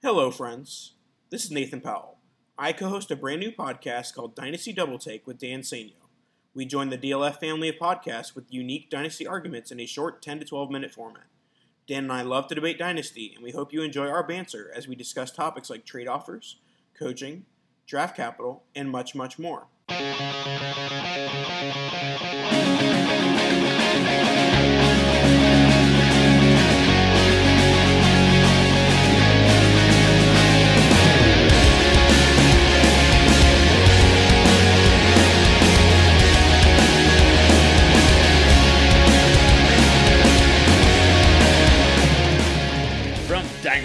[0.00, 0.92] Hello, friends.
[1.28, 2.18] This is Nathan Powell.
[2.56, 6.06] I co host a brand new podcast called Dynasty Double Take with Dan Sanyo.
[6.54, 10.38] We join the DLF family of podcasts with unique Dynasty arguments in a short 10
[10.38, 11.26] to 12 minute format.
[11.88, 14.86] Dan and I love to debate Dynasty, and we hope you enjoy our banter as
[14.86, 16.60] we discuss topics like trade offers,
[16.96, 17.46] coaching,
[17.84, 19.66] draft capital, and much, much more.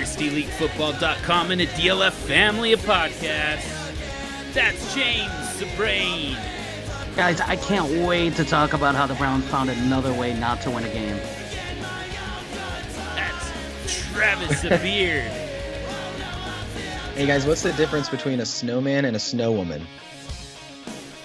[0.03, 3.63] DynastyLeagueFootball.com and a DLF family of podcasts,
[4.53, 6.38] that's James the Brain.
[7.16, 10.71] Guys, I can't wait to talk about how the Browns found another way not to
[10.71, 11.16] win a game.
[13.16, 15.31] That's Travis the Beard.
[17.16, 19.88] Hey guys, what's the difference between a snowman and a snow woman?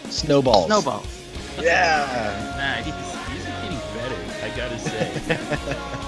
[0.08, 0.66] Snowballs.
[0.66, 1.02] Snowball.
[1.60, 2.54] Yeah.
[2.56, 2.94] Nah, he's,
[3.32, 6.04] he's getting better, I gotta say.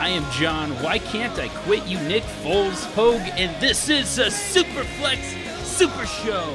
[0.00, 0.70] I am John.
[0.82, 3.20] Why can't I quit you, Nick Foles Hogue?
[3.36, 5.18] And this is a Superflex
[5.62, 6.54] Super Show.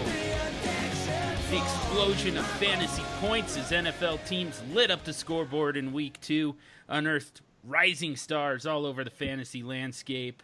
[1.52, 6.56] The explosion of fantasy points as NFL teams lit up the scoreboard in week two,
[6.88, 10.42] unearthed rising stars all over the fantasy landscape.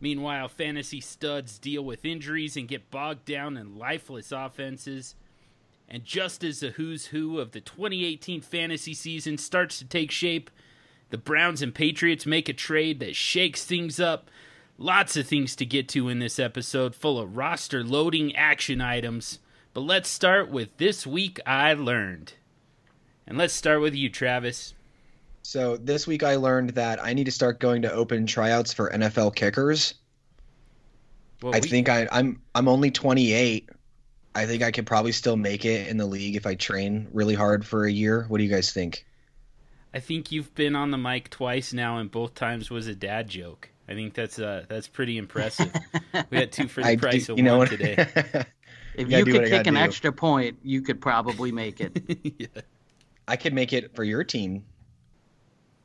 [0.00, 5.14] Meanwhile, fantasy studs deal with injuries and get bogged down in lifeless offenses.
[5.88, 10.50] And just as the who's who of the 2018 fantasy season starts to take shape,
[11.12, 14.30] the Browns and Patriots make a trade that shakes things up.
[14.78, 19.38] Lots of things to get to in this episode, full of roster loading action items.
[19.74, 22.32] But let's start with This Week I Learned.
[23.26, 24.72] And let's start with you, Travis.
[25.42, 28.90] So this week I learned that I need to start going to open tryouts for
[28.90, 29.92] NFL kickers.
[31.42, 33.68] Well, I we- think I, I'm I'm only 28.
[34.34, 37.34] I think I could probably still make it in the league if I train really
[37.34, 38.24] hard for a year.
[38.28, 39.04] What do you guys think?
[39.94, 43.28] I think you've been on the mic twice now, and both times was a dad
[43.28, 43.68] joke.
[43.88, 45.70] I think that's uh that's pretty impressive.
[46.30, 47.70] we had two for the I price do, of you know one what?
[47.70, 48.06] today.
[48.94, 49.80] If Gotta you could kick an do.
[49.80, 52.02] extra point, you could probably make it.
[52.38, 52.62] yeah.
[53.26, 54.64] I could make it for your team.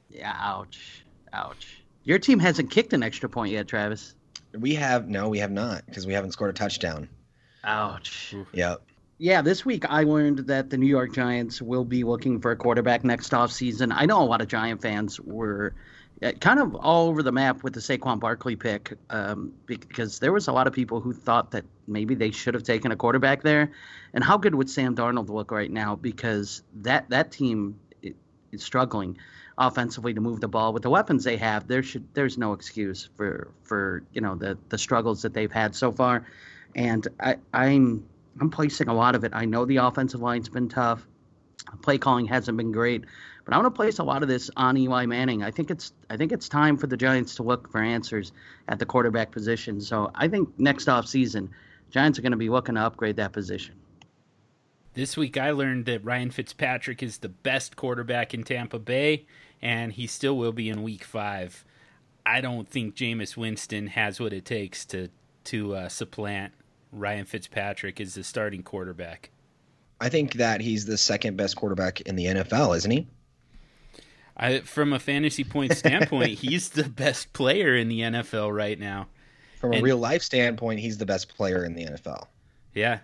[0.09, 1.05] yeah, ouch.
[1.31, 1.83] Ouch.
[2.03, 4.13] Your team hasn't kicked an extra point yet, Travis.
[4.53, 7.07] We have no, we have not because we haven't scored a touchdown.
[7.63, 8.35] Ouch.
[8.51, 8.81] Yep.
[9.19, 12.55] Yeah, this week I learned that the New York Giants will be looking for a
[12.55, 13.91] quarterback next offseason.
[13.95, 15.73] I know a lot of Giant fans were
[16.21, 20.31] uh, kind of all over the map with the Saquon Barkley pick um, because there
[20.31, 23.41] was a lot of people who thought that maybe they should have taken a quarterback
[23.41, 23.71] there.
[24.13, 25.95] And how good would Sam Darnold look right now?
[25.95, 27.79] Because that that team
[28.51, 29.17] is struggling
[29.57, 31.67] offensively to move the ball with the weapons they have.
[31.67, 35.75] There should there's no excuse for for you know the the struggles that they've had
[35.75, 36.27] so far.
[36.75, 38.05] And I, I'm
[38.39, 39.31] I'm placing a lot of it.
[39.33, 41.07] I know the offensive line's been tough.
[41.81, 43.03] Play calling hasn't been great,
[43.43, 45.43] but I want to place a lot of this on Eli Manning.
[45.43, 48.31] I think it's I think it's time for the Giants to look for answers
[48.69, 49.81] at the quarterback position.
[49.81, 51.49] So I think next off season,
[51.89, 53.75] Giants are going to be looking to upgrade that position.
[54.93, 59.25] This week I learned that Ryan Fitzpatrick is the best quarterback in Tampa Bay,
[59.61, 61.65] and he still will be in week five.
[62.25, 65.09] I don't think Jameis Winston has what it takes to
[65.45, 66.51] to uh, supplant
[66.91, 69.31] Ryan Fitzpatrick is the starting quarterback.
[69.99, 73.07] I think that he's the second best quarterback in the NFL, isn't he?
[74.35, 79.07] I, from a fantasy point standpoint, he's the best player in the NFL right now.
[79.59, 82.27] From a real life standpoint, he's the best player in the NFL.
[82.75, 82.99] Yeah.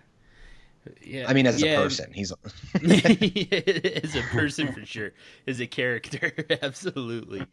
[1.02, 1.24] Yeah.
[1.28, 1.72] I mean, as yeah.
[1.72, 2.30] a person, he's
[2.74, 5.10] as a person for sure.
[5.48, 7.44] As a character, absolutely.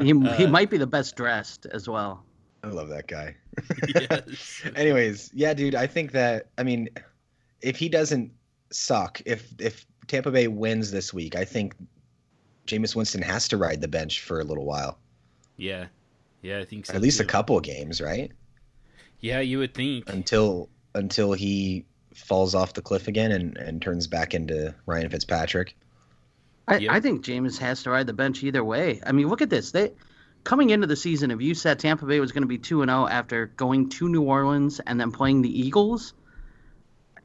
[0.00, 2.24] He, he Uh, might be the best dressed as well.
[2.62, 3.36] I love that guy.
[3.88, 4.62] Yes.
[4.76, 6.88] Anyways, yeah, dude, I think that I mean,
[7.60, 8.32] if he doesn't
[8.70, 11.74] suck, if if Tampa Bay wins this week, I think
[12.66, 14.98] Jameis Winston has to ride the bench for a little while,
[15.56, 15.86] Yeah.
[16.42, 16.94] Yeah, I think so.
[16.94, 18.30] at least a couple of games, right?
[19.20, 20.08] Yeah, you would think.
[20.08, 21.84] Until until he
[22.14, 25.76] falls off the cliff again and and turns back into Ryan Fitzpatrick.
[26.68, 26.92] I, Yep.
[26.92, 29.00] I think Jameis has to ride the bench either way.
[29.04, 29.72] I mean, look at this.
[29.72, 29.92] They
[30.44, 32.90] coming into the season, if you said Tampa Bay was going to be two and
[32.90, 36.14] zero after going to New Orleans and then playing the Eagles,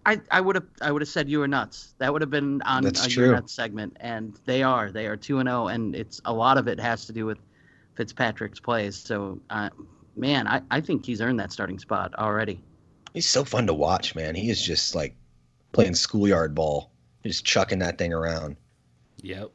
[0.06, 1.94] I I would have I would have said you were nuts.
[2.00, 3.25] That would have been on That's a true.
[3.25, 6.57] your nuts segment, and they are they are two and zero, and it's a lot
[6.57, 7.38] of it has to do with
[7.95, 8.95] Fitzpatrick's plays.
[8.95, 9.69] So, uh,
[10.15, 12.62] man, I I think he's earned that starting spot already.
[13.13, 14.36] He's so fun to watch, man.
[14.36, 15.15] He is just like
[15.71, 16.92] playing schoolyard ball,
[17.24, 18.57] just chucking that thing around.
[19.21, 19.51] Yep.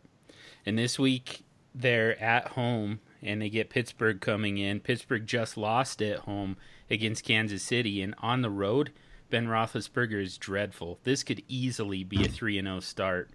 [0.65, 1.45] And this week
[1.75, 4.81] they're at home and they get Pittsburgh coming in.
[4.81, 6.56] Pittsburgh just lost at home
[6.91, 8.93] against Kansas City, and on the road,
[9.31, 10.99] Ben Roethlisberger is dreadful.
[11.05, 13.31] This could easily be a three and zero start.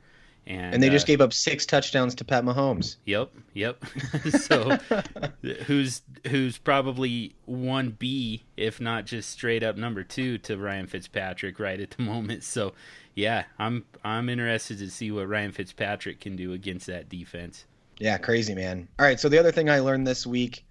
[0.46, 2.98] And, And they just uh, gave up six touchdowns to Pat Mahomes.
[3.06, 3.84] Yep, yep.
[4.30, 4.78] so
[5.66, 11.60] who's who's probably one B, if not just straight up number two to Ryan Fitzpatrick
[11.60, 12.44] right at the moment.
[12.44, 12.74] So
[13.16, 17.66] yeah, I'm I'm interested to see what Ryan Fitzpatrick can do against that defense.
[18.00, 18.88] Yeah, crazy man.
[19.00, 20.66] All right, so the other thing I learned this week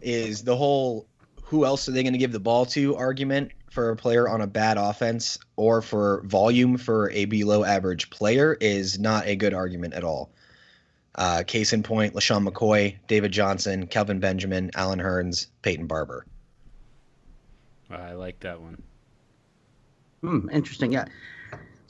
[0.00, 1.06] is the whole
[1.44, 4.40] who else are they going to give the ball to argument for a player on
[4.40, 9.52] a bad offense or for volume for a below average player is not a good
[9.52, 10.30] argument at all.
[11.16, 16.26] Uh, case in point, LeSean McCoy, David Johnson, Kelvin Benjamin, Allen Hurns, Peyton Barber.
[17.90, 18.82] I like that one.
[20.22, 20.92] Hmm, interesting.
[20.92, 21.04] Yeah.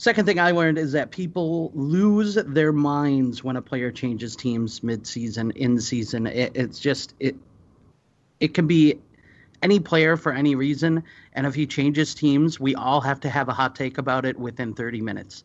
[0.04, 4.82] Second thing I learned is that people lose their minds when a player changes teams
[4.82, 6.26] mid-season, in season.
[6.26, 7.36] It, it's just it.
[8.38, 8.98] It can be
[9.62, 13.48] any player for any reason, and if he changes teams, we all have to have
[13.48, 15.42] a hot take about it within 30 minutes.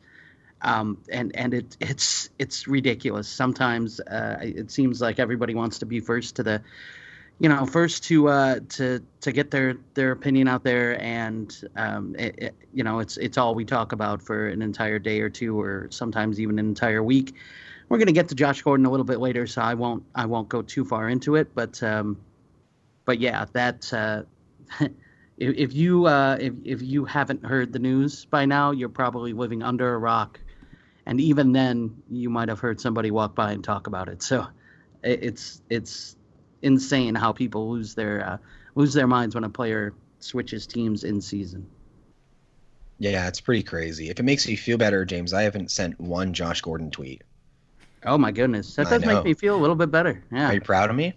[0.61, 3.29] Um, and and it it's it's ridiculous.
[3.29, 6.61] Sometimes uh, it seems like everybody wants to be first to the
[7.39, 12.15] you know, first to uh, to to get their their opinion out there, and um,
[12.19, 15.29] it, it, you know, it's it's all we talk about for an entire day or
[15.29, 17.35] two, or sometimes even an entire week.
[17.87, 20.25] We're going to get to Josh Gordon a little bit later, so I won't I
[20.25, 22.17] won't go too far into it, but um,
[23.05, 24.23] but yeah, that uh,
[25.37, 29.63] if, you uh, if if you haven't heard the news by now, you're probably living
[29.63, 30.41] under a rock,
[31.05, 34.21] and even then, you might have heard somebody walk by and talk about it.
[34.21, 34.45] So
[35.03, 36.17] it, it's it's
[36.61, 38.37] insane how people lose their uh,
[38.75, 41.67] lose their minds when a player switches teams in season.
[42.99, 44.09] Yeah, it's pretty crazy.
[44.09, 47.21] If it makes you feel better, James, I haven't sent one Josh Gordon tweet.
[48.05, 50.23] Oh my goodness, that does make me feel a little bit better.
[50.31, 51.13] Yeah, Are you proud of me?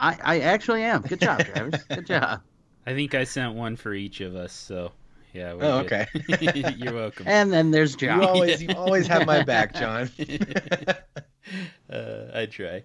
[0.00, 1.02] I, I actually am.
[1.02, 1.82] Good job, Travis.
[1.84, 2.40] Good job.
[2.86, 4.52] I think I sent one for each of us.
[4.52, 4.92] So
[5.34, 5.52] yeah.
[5.54, 6.08] we're Oh, good.
[6.32, 6.74] okay.
[6.78, 7.26] You're welcome.
[7.28, 8.20] And then there's John.
[8.20, 8.34] You John.
[8.34, 10.08] always, you always have my back, John.
[11.92, 12.84] uh, I try.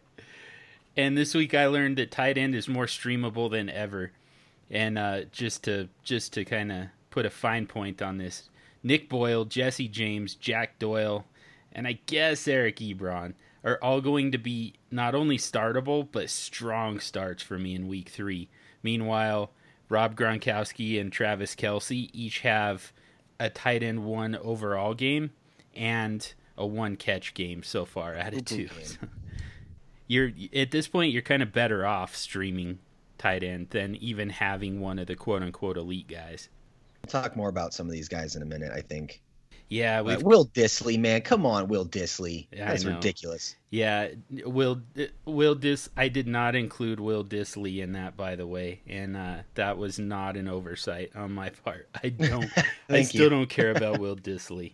[0.97, 4.12] And this week I learned that tight end is more streamable than ever.
[4.69, 8.50] And uh, just to just to kind of put a fine point on this,
[8.81, 11.25] Nick Boyle, Jesse James, Jack Doyle,
[11.71, 13.33] and I guess Eric Ebron
[13.63, 18.09] are all going to be not only startable but strong starts for me in week
[18.09, 18.47] three.
[18.81, 19.51] Meanwhile,
[19.89, 22.94] Rob Gronkowski and Travis Kelce each have
[23.39, 25.31] a tight end one overall game
[25.75, 28.69] and a one catch game so far out of two.
[30.07, 32.80] you're at this point you're kind of better off streaming
[33.18, 36.50] tight end than even having one of the quote unquote elite guys.
[37.04, 39.22] We'll talk more about some of these guys in a minute, I think.
[39.68, 42.48] Yeah, we've Will Dissly, man, come on, Will Dissly.
[42.56, 43.56] That's ridiculous.
[43.72, 44.10] yeah,
[44.46, 44.81] Will
[45.25, 49.38] Will Dis I did not include Will Dissly in that by the way, and uh,
[49.56, 51.90] that was not an oversight on my part.
[52.04, 52.50] I don't
[52.90, 54.74] I still don't care about Will Dissly.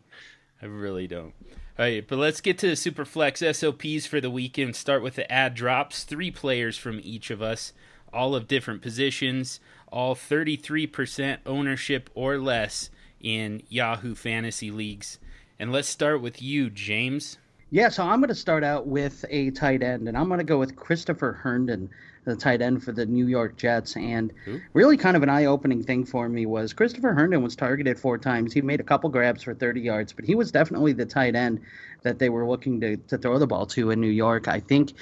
[0.61, 1.33] I really don't.
[1.79, 4.75] All right, but let's get to the Superflex SOPs for the weekend.
[4.75, 6.03] Start with the ad drops.
[6.03, 7.71] Three players from each of us,
[8.13, 12.89] all of different positions, all 33% ownership or less
[13.21, 15.17] in Yahoo Fantasy Leagues.
[15.57, 17.37] And let's start with you, James.
[17.73, 20.43] Yeah, so I'm going to start out with a tight end, and I'm going to
[20.43, 21.89] go with Christopher Herndon,
[22.25, 23.95] the tight end for the New York Jets.
[23.95, 24.33] And
[24.73, 28.51] really, kind of an eye-opening thing for me was Christopher Herndon was targeted four times.
[28.51, 31.61] He made a couple grabs for 30 yards, but he was definitely the tight end
[32.01, 34.49] that they were looking to, to throw the ball to in New York.
[34.49, 34.93] I think.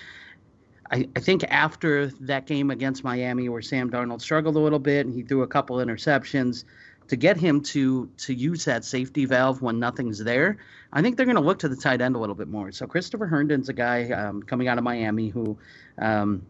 [0.92, 5.06] I, I think after that game against Miami, where Sam Darnold struggled a little bit
[5.06, 6.64] and he threw a couple interceptions,
[7.10, 10.58] to get him to to use that safety valve when nothing's there,
[10.94, 12.72] I think they're going to look to the tight end a little bit more.
[12.72, 15.58] So Christopher Herndon's a guy um, coming out of Miami who
[15.98, 16.44] um,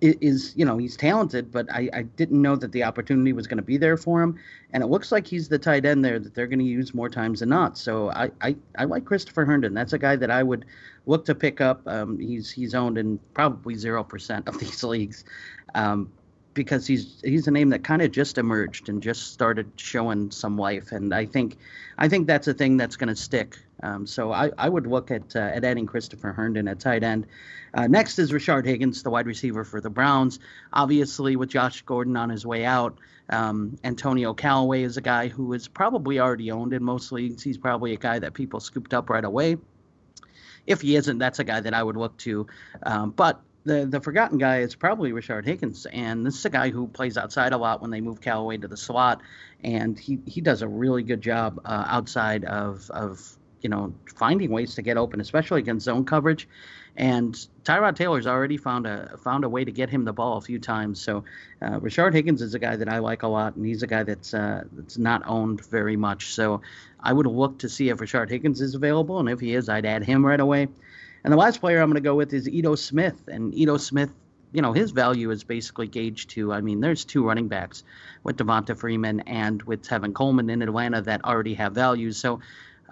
[0.00, 3.58] is, you know, he's talented, but I, I didn't know that the opportunity was going
[3.58, 4.38] to be there for him.
[4.72, 7.08] And it looks like he's the tight end there that they're going to use more
[7.08, 7.76] times than not.
[7.76, 9.74] So I, I, I like Christopher Herndon.
[9.74, 10.64] That's a guy that I would
[11.06, 11.86] look to pick up.
[11.86, 15.24] Um, he's he's owned in probably zero percent of these leagues.
[15.74, 16.10] Um,
[16.54, 20.56] because he's he's a name that kind of just emerged and just started showing some
[20.56, 21.56] life, and I think
[21.98, 23.58] I think that's a thing that's going to stick.
[23.82, 27.26] Um, so I, I would look at uh, at adding Christopher Herndon at tight end.
[27.72, 30.40] Uh, next is Richard Higgins, the wide receiver for the Browns.
[30.72, 32.98] Obviously, with Josh Gordon on his way out,
[33.30, 37.42] um, Antonio Callaway is a guy who is probably already owned in most leagues.
[37.42, 39.56] He's probably a guy that people scooped up right away.
[40.66, 42.46] If he isn't, that's a guy that I would look to.
[42.82, 46.70] Um, but the the forgotten guy is probably Richard Higgins, and this is a guy
[46.70, 49.20] who plays outside a lot when they move Callaway to the slot,
[49.62, 54.50] and he, he does a really good job uh, outside of of you know, finding
[54.50, 56.48] ways to get open, especially against zone coverage.
[56.96, 60.40] And Tyrod Taylor's already found a found a way to get him the ball a
[60.40, 61.00] few times.
[61.00, 61.24] So
[61.62, 64.02] uh, Rashard Higgins is a guy that I like a lot, and he's a guy
[64.02, 66.34] that's uh, that's not owned very much.
[66.34, 66.62] So
[66.98, 69.86] I would look to see if Rashard Higgins is available, and if he is, I'd
[69.86, 70.68] add him right away.
[71.24, 74.10] And the last player I'm going to go with is Ito Smith, and Ito Smith
[74.52, 76.52] you know his value is basically gauged to.
[76.52, 77.84] I mean, there's two running backs
[78.22, 82.16] with Devonta Freeman and with Tevin Coleman in Atlanta that already have values.
[82.16, 82.40] So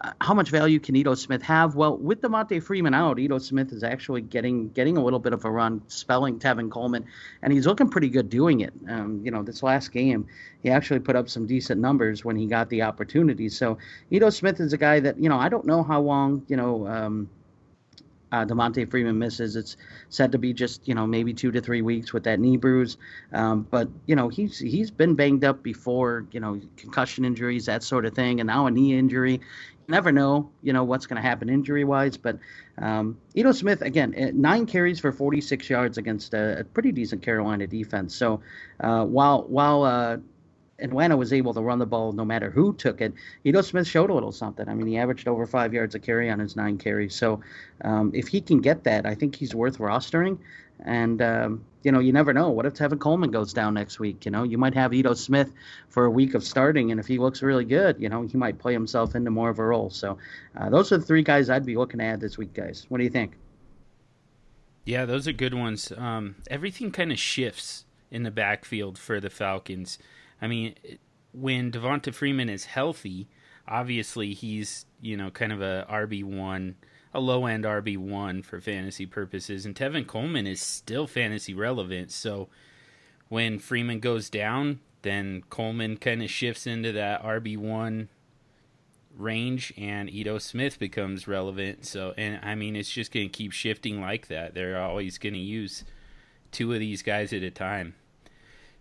[0.01, 1.75] uh, how much value can Ito Smith have?
[1.75, 5.45] Well, with Devonta Freeman out, Ito Smith is actually getting getting a little bit of
[5.45, 7.05] a run, spelling Tevin Coleman,
[7.43, 8.73] and he's looking pretty good doing it.
[8.89, 10.27] Um, you know, this last game,
[10.63, 13.49] he actually put up some decent numbers when he got the opportunity.
[13.49, 13.79] So
[14.11, 16.87] Ito Smith is a guy that you know I don't know how long you know.
[16.87, 17.31] Um,
[18.33, 19.57] uh, Devonta Freeman misses.
[19.57, 19.77] It's
[20.09, 22.97] said to be just you know maybe two to three weeks with that knee bruise,
[23.33, 27.83] um, but you know he's he's been banged up before, you know concussion injuries that
[27.83, 29.41] sort of thing, and now a knee injury.
[29.91, 32.19] Never know, you know what's going to happen injury wise.
[32.19, 32.39] But
[32.77, 37.23] um, Ito Smith again, eh, nine carries for 46 yards against a, a pretty decent
[37.23, 38.15] Carolina defense.
[38.15, 38.43] So
[38.81, 40.19] uh, while while uh,
[40.79, 43.13] Atlanta was able to run the ball no matter who took it.
[43.45, 44.69] Ito Smith showed a little something.
[44.69, 47.15] I mean, he averaged over five yards a carry on his nine carries.
[47.15, 47.41] So
[47.83, 50.39] um, if he can get that, I think he's worth rostering.
[50.85, 52.51] And um, you know, you never know.
[52.51, 54.25] What if Tevin Coleman goes down next week?
[54.25, 55.53] You know, you might have Ito Smith
[55.89, 58.59] for a week of starting, and if he looks really good, you know, he might
[58.59, 59.91] play himself into more of a role.
[59.91, 60.19] So
[60.57, 62.87] uh, those are the three guys I'd be looking at this week, guys.
[62.89, 63.33] What do you think?
[64.85, 65.93] Yeah, those are good ones.
[65.97, 69.99] Um, everything kind of shifts in the backfield for the Falcons.
[70.41, 70.75] I mean,
[71.33, 73.29] when Devonta Freeman is healthy,
[73.67, 76.77] obviously he's you know kind of a RB one,
[77.13, 82.11] a low end RB one for fantasy purposes, and Tevin Coleman is still fantasy relevant.
[82.11, 82.49] So
[83.29, 88.09] when Freeman goes down, then Coleman kind of shifts into that RB one
[89.17, 91.85] range, and Ito Smith becomes relevant.
[91.85, 94.55] So and I mean it's just going to keep shifting like that.
[94.55, 95.85] They're always going to use
[96.51, 97.95] two of these guys at a time.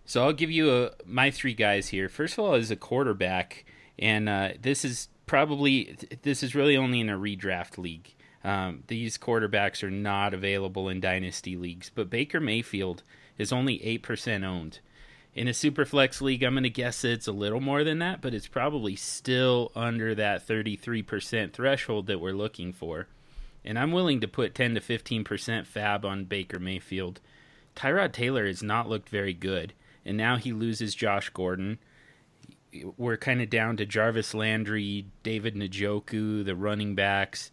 [0.08, 2.08] So I'll give you a, my three guys here.
[2.08, 3.66] First of all, is a quarterback,
[3.98, 8.14] and uh, this is probably this is really only in a redraft league.
[8.42, 13.02] Um, these quarterbacks are not available in dynasty leagues, but Baker Mayfield
[13.36, 14.78] is only eight percent owned.
[15.34, 18.32] In a superflex league, I'm going to guess it's a little more than that, but
[18.32, 23.08] it's probably still under that 33% threshold that we're looking for.
[23.62, 27.20] And I'm willing to put 10 to 15% fab on Baker Mayfield.
[27.76, 29.74] Tyrod Taylor has not looked very good
[30.08, 31.78] and now he loses Josh Gordon.
[32.96, 37.50] We're kind of down to Jarvis Landry, David Njoku, the running backs.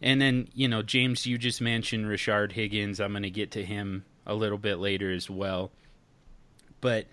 [0.00, 3.00] And then, you know, James, you just mentioned Rashard Higgins.
[3.00, 5.72] I'm going to get to him a little bit later as well.
[6.80, 7.06] But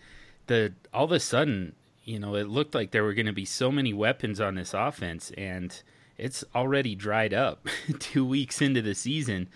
[0.46, 3.46] the all of a sudden, you know, it looked like there were going to be
[3.46, 5.82] so many weapons on this offense and
[6.18, 7.68] it's already dried up
[8.00, 9.50] 2 weeks into the season.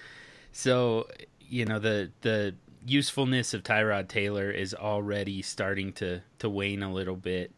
[0.52, 1.08] So,
[1.40, 6.92] you know, the the usefulness of Tyrod Taylor is already starting to to wane a
[6.92, 7.52] little bit.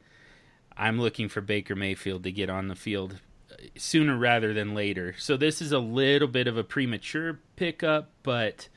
[0.75, 3.19] I'm looking for Baker Mayfield to get on the field
[3.51, 5.15] uh, sooner rather than later.
[5.17, 8.67] So this is a little bit of a premature pickup, but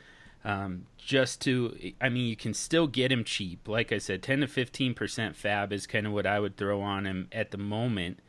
[0.45, 3.67] um, just to, I mean, you can still get him cheap.
[3.67, 7.07] Like I said, 10 to 15% fab is kind of what I would throw on
[7.07, 8.21] him at the moment.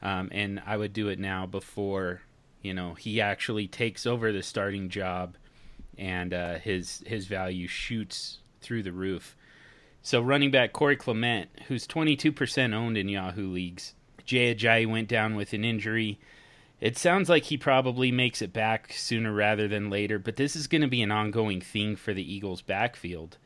[0.00, 2.22] Um, and I would do it now before,
[2.62, 5.36] you know, he actually takes over the starting job
[5.98, 9.36] and uh, his his value shoots through the roof.
[10.02, 13.94] So running back Corey Clement, who's 22% owned in Yahoo leagues,
[14.24, 16.18] Jay Ajayi went down with an injury.
[16.80, 20.66] It sounds like he probably makes it back sooner rather than later, but this is
[20.66, 23.36] going to be an ongoing thing for the Eagles' backfield.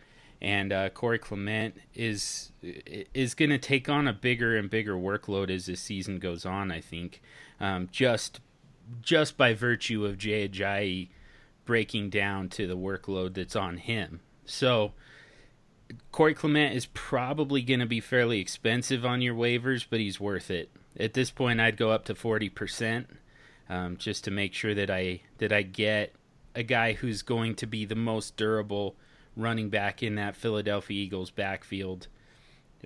[0.41, 5.51] And uh, Corey Clement is is going to take on a bigger and bigger workload
[5.51, 6.71] as the season goes on.
[6.71, 7.23] I think,
[7.61, 8.41] um, just
[9.01, 11.09] just by virtue of Jay Ajayi
[11.65, 14.21] breaking down to the workload that's on him.
[14.45, 14.93] So
[16.13, 20.51] Corey Clement is probably going to be fairly expensive on your waivers, but he's worth
[20.51, 20.71] it.
[20.99, 23.09] At this point, I'd go up to forty percent,
[23.69, 26.15] um, just to make sure that I that I get
[26.55, 28.97] a guy who's going to be the most durable
[29.37, 32.07] running back in that Philadelphia Eagles backfield.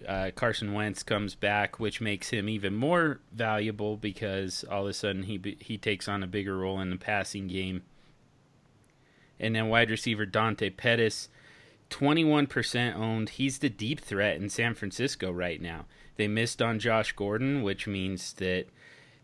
[0.06, 4.94] Uh, Carson Wentz comes back, which makes him even more valuable because all of a
[4.94, 7.82] sudden he he takes on a bigger role in the passing game.
[9.40, 11.28] And then wide receiver Dante Pettis,
[11.90, 13.30] 21% owned.
[13.30, 15.86] He's the deep threat in San Francisco right now.
[16.16, 18.66] They missed on Josh Gordon, which means that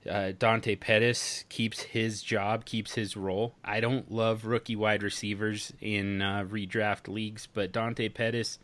[0.09, 3.55] uh, Dante Pettis keeps his job, keeps his role.
[3.65, 8.59] I don't love rookie wide receivers in uh, redraft leagues, but Dante Pettis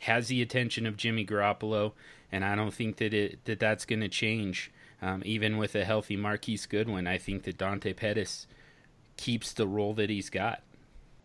[0.00, 1.92] has the attention of Jimmy Garoppolo,
[2.30, 4.70] and I don't think that it that that's going to change.
[5.02, 8.46] Um, even with a healthy Marquise Goodwin, I think that Dante Pettis
[9.16, 10.62] keeps the role that he's got.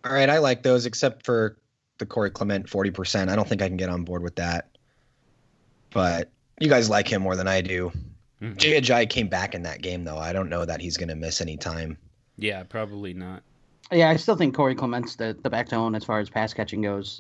[0.06, 1.58] All right, I like those, except for
[1.98, 3.30] the Corey Clement 40%.
[3.30, 4.70] I don't think I can get on board with that.
[5.92, 6.30] But
[6.60, 7.92] you guys like him more than I do.
[8.42, 8.58] Mm-hmm.
[8.58, 10.18] Jay Ajayi came back in that game, though.
[10.18, 11.98] I don't know that he's going to miss any time.
[12.38, 13.44] Yeah, probably not.
[13.92, 16.84] Yeah, I still think Corey Clement's the, the back to as far as pass catching
[16.84, 17.20] goes.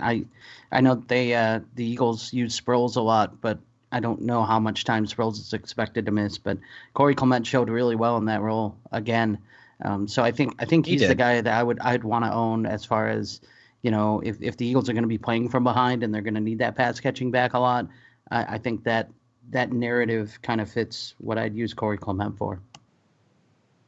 [0.00, 0.24] I
[0.72, 3.60] I know they uh, the Eagles use Sproles a lot, but
[3.92, 6.36] I don't know how much time Sproles is expected to miss.
[6.36, 6.58] But
[6.92, 9.38] Corey Clement showed really well in that role again.
[9.84, 12.24] Um, so I think I think he's he the guy that I would I'd want
[12.24, 13.40] to own as far as
[13.82, 16.22] you know if if the Eagles are going to be playing from behind and they're
[16.22, 17.88] going to need that pass catching back a lot.
[18.30, 19.10] I, I think that
[19.50, 22.60] that narrative kind of fits what I'd use Corey Clement for.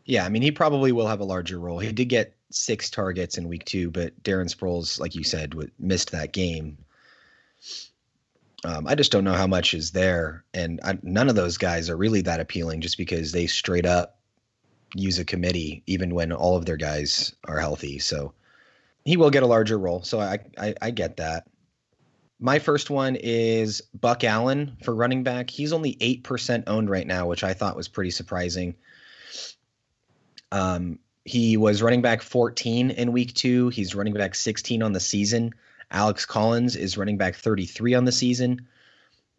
[0.05, 1.79] Yeah, I mean, he probably will have a larger role.
[1.79, 6.11] He did get six targets in week two, but Darren Sproles, like you said, missed
[6.13, 6.79] that game.
[8.65, 11.89] Um, I just don't know how much is there, and I, none of those guys
[11.89, 14.20] are really that appealing, just because they straight up
[14.95, 17.99] use a committee, even when all of their guys are healthy.
[17.99, 18.33] So
[19.05, 20.03] he will get a larger role.
[20.03, 21.49] So I, I, I get that.
[22.39, 25.51] My first one is Buck Allen for running back.
[25.51, 28.77] He's only eight percent owned right now, which I thought was pretty surprising.
[30.51, 33.69] Um, he was running back 14 in week two.
[33.69, 35.53] He's running back 16 on the season.
[35.91, 38.67] Alex Collins is running back 33 on the season.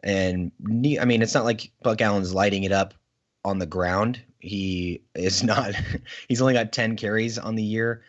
[0.04, 0.52] And
[1.00, 2.94] I mean, it's not like Buck Allen's lighting it up
[3.44, 4.20] on the ground.
[4.42, 5.74] He is not,
[6.28, 8.02] he's only got 10 carries on the year.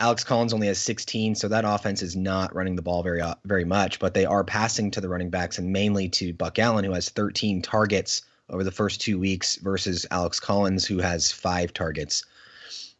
[0.00, 3.34] Alex Collins only has 16, so that offense is not running the ball very uh,
[3.44, 6.84] very much, but they are passing to the running backs and mainly to Buck Allen,
[6.84, 11.72] who has 13 targets over the first two weeks, versus Alex Collins, who has five
[11.72, 12.24] targets.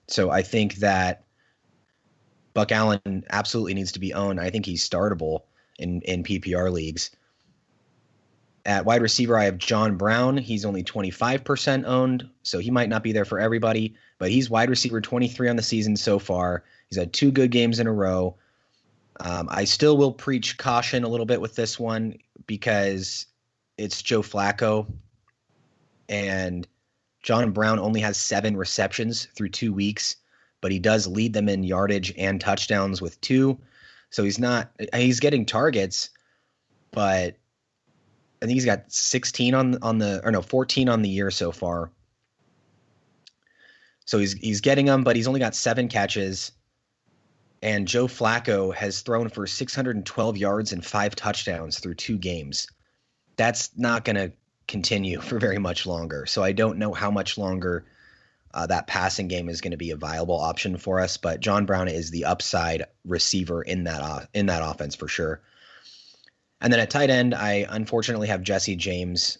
[0.08, 1.25] So I think that
[2.52, 4.40] Buck Allen absolutely needs to be owned.
[4.40, 5.42] I think he's startable
[5.78, 7.11] in in PPR leagues.
[8.68, 10.37] At wide receiver, I have John Brown.
[10.37, 14.68] He's only 25% owned, so he might not be there for everybody, but he's wide
[14.68, 16.64] receiver 23 on the season so far.
[16.90, 18.37] He's had two good games in a row.
[19.20, 23.25] Um, I still will preach caution a little bit with this one because
[23.78, 24.87] it's Joe Flacco,
[26.10, 26.68] and
[27.22, 30.16] John Brown only has seven receptions through two weeks,
[30.61, 33.59] but he does lead them in yardage and touchdowns with two.
[34.11, 36.11] So he's not he's getting targets,
[36.90, 37.38] but
[38.40, 41.53] I think he's got 16 on on the or no 14 on the year so
[41.53, 41.90] far.
[44.05, 46.53] So he's he's getting them, but he's only got seven catches.
[47.61, 52.68] And Joe Flacco has thrown for 612 yards and five touchdowns through two games.
[53.37, 54.33] That's not going to
[54.68, 56.27] continue for very much longer.
[56.27, 57.85] So I don't know how much longer
[58.55, 61.16] uh, that passing game is going to be a viable option for us.
[61.16, 65.40] But John Brown is the upside receiver in that uh, in that offense for sure.
[66.61, 69.38] And then at tight end, I unfortunately have Jesse James.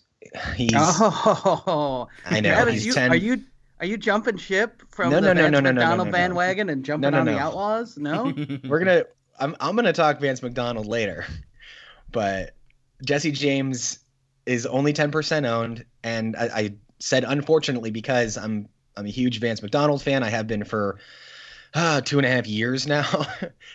[0.55, 3.11] He's oh, I know he's you, 10.
[3.11, 3.43] Are you
[3.81, 6.69] are you jumping ship from no, the no, no, Vance no, McDonald no, no, bandwagon
[6.69, 7.33] and jumping no, on no.
[7.33, 7.97] the Outlaws?
[7.97, 8.33] No,
[8.65, 9.05] we're gonna.
[9.39, 11.25] I'm I'm gonna talk Vance McDonald later,
[12.11, 12.55] but
[13.05, 14.01] Jesse James
[14.47, 15.85] is only 10% owned.
[16.03, 20.25] And I, I, said unfortunately because I'm I'm a huge Vance McDonald fan.
[20.25, 20.99] I have been for
[21.73, 23.07] uh, two and a half years now,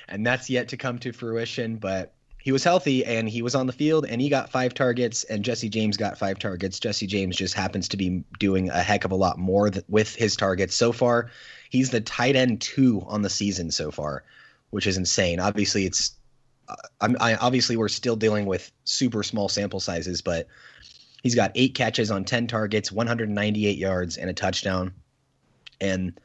[0.09, 1.77] and that's yet to come to fruition.
[1.77, 5.23] But he was healthy and he was on the field and he got five targets
[5.23, 6.77] and Jesse James got five targets.
[6.77, 10.13] Jesse James just happens to be doing a heck of a lot more th- with
[10.13, 11.31] his targets so far.
[11.69, 14.25] He's the tight end two on the season so far,
[14.71, 15.39] which is insane.
[15.39, 16.17] Obviously, it's
[16.67, 20.47] uh, I'm, I, obviously we're still dealing with super small sample sizes, but
[21.23, 24.93] he's got eight catches on 10 targets, 198 yards, and a touchdown.
[25.79, 26.19] And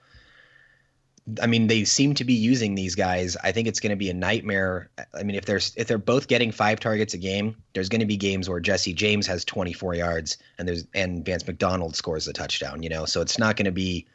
[1.43, 3.37] I mean, they seem to be using these guys.
[3.43, 4.89] I think it's going to be a nightmare.
[5.15, 8.07] I mean, if there's if they're both getting five targets a game, there's going to
[8.07, 12.33] be games where Jesse James has 24 yards and there's and Vance McDonald scores a
[12.33, 12.83] touchdown.
[12.83, 14.07] You know, so it's not going to be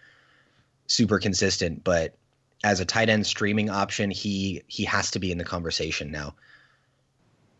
[0.88, 1.84] super consistent.
[1.84, 2.16] But
[2.64, 6.34] as a tight end streaming option, he he has to be in the conversation now.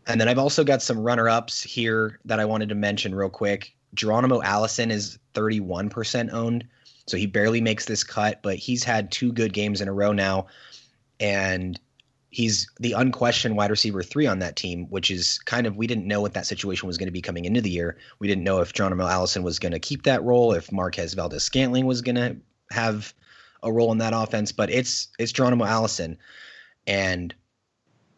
[0.06, 3.30] And then I've also got some runner ups here that I wanted to mention real
[3.30, 3.74] quick.
[3.94, 6.64] Geronimo Allison is 31% owned.
[7.06, 10.12] So he barely makes this cut, but he's had two good games in a row
[10.12, 10.46] now.
[11.20, 11.78] And
[12.30, 16.08] he's the unquestioned wide receiver three on that team, which is kind of, we didn't
[16.08, 17.98] know what that situation was going to be coming into the year.
[18.18, 21.44] We didn't know if Geronimo Allison was going to keep that role, if Marquez Valdes
[21.44, 22.36] Scantling was going to
[22.70, 23.14] have
[23.62, 26.18] a role in that offense, but it's, it's Geronimo Allison.
[26.86, 27.34] And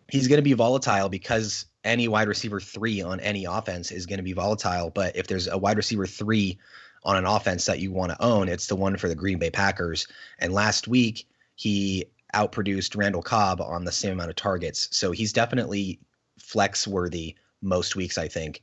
[0.08, 4.18] he's going to be volatile because any wide receiver three on any offense is going
[4.18, 4.90] to be volatile.
[4.90, 6.58] But if there's a wide receiver three
[7.06, 9.48] on an offense that you want to own, it's the one for the Green Bay
[9.48, 10.08] Packers.
[10.40, 14.88] And last week, he outproduced Randall Cobb on the same amount of targets.
[14.90, 16.00] So he's definitely
[16.38, 18.62] flex worthy most weeks, I think.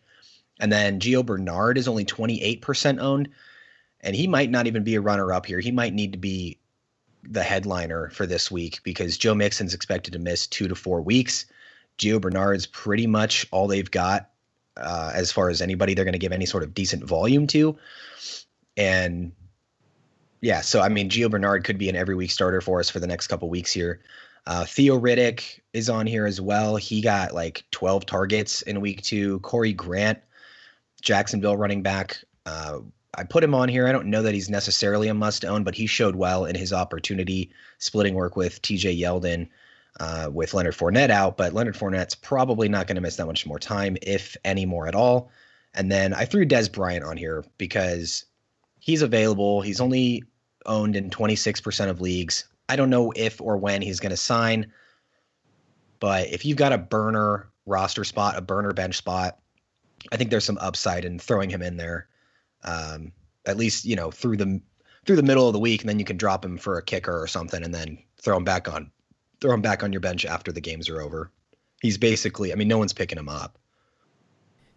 [0.59, 3.29] And then Gio Bernard is only 28% owned,
[4.01, 5.61] and he might not even be a runner up here.
[5.61, 6.59] He might need to be
[7.23, 11.45] the headliner for this week because Joe Mixon's expected to miss two to four weeks.
[11.97, 14.29] Gio Bernard's pretty much all they've got
[14.77, 17.77] uh, as far as anybody they're going to give any sort of decent volume to.
[18.75, 19.33] And
[20.41, 22.99] yeah, so I mean, Gio Bernard could be an every week starter for us for
[22.99, 24.01] the next couple weeks here.
[24.45, 26.75] Uh, Theo Riddick is on here as well.
[26.75, 29.39] He got like 12 targets in week two.
[29.39, 30.19] Corey Grant,
[31.01, 32.17] Jacksonville running back.
[32.45, 32.79] Uh,
[33.15, 33.87] I put him on here.
[33.87, 36.73] I don't know that he's necessarily a must own, but he showed well in his
[36.73, 39.47] opportunity splitting work with TJ Yeldon
[39.99, 41.37] uh, with Leonard Fournette out.
[41.37, 44.87] But Leonard Fournette's probably not going to miss that much more time, if any more
[44.87, 45.31] at all.
[45.73, 48.25] And then I threw Dez Bryant on here because
[48.79, 49.61] he's available.
[49.61, 50.23] He's only
[50.65, 52.45] owned in 26% of leagues.
[52.69, 54.71] I don't know if or when he's going to sign,
[55.99, 59.39] but if you've got a burner roster spot, a burner bench spot,
[60.11, 62.07] I think there's some upside in throwing him in there
[62.63, 63.11] um,
[63.45, 64.61] at least you know through the
[65.05, 67.21] through the middle of the week, and then you can drop him for a kicker
[67.21, 68.89] or something, and then throw him back on
[69.43, 71.29] throw him back on your bench after the games are over.
[71.81, 73.59] He's basically, I mean, no one's picking him up.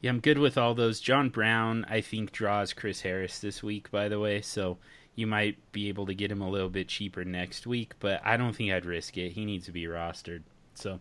[0.00, 0.98] Yeah, I'm good with all those.
[1.00, 4.79] John Brown, I think, draws Chris Harris this week, by the way, so
[5.14, 8.37] you might be able to get him a little bit cheaper next week, but I
[8.37, 9.33] don't think I'd risk it.
[9.33, 10.42] He needs to be rostered.
[10.74, 10.98] So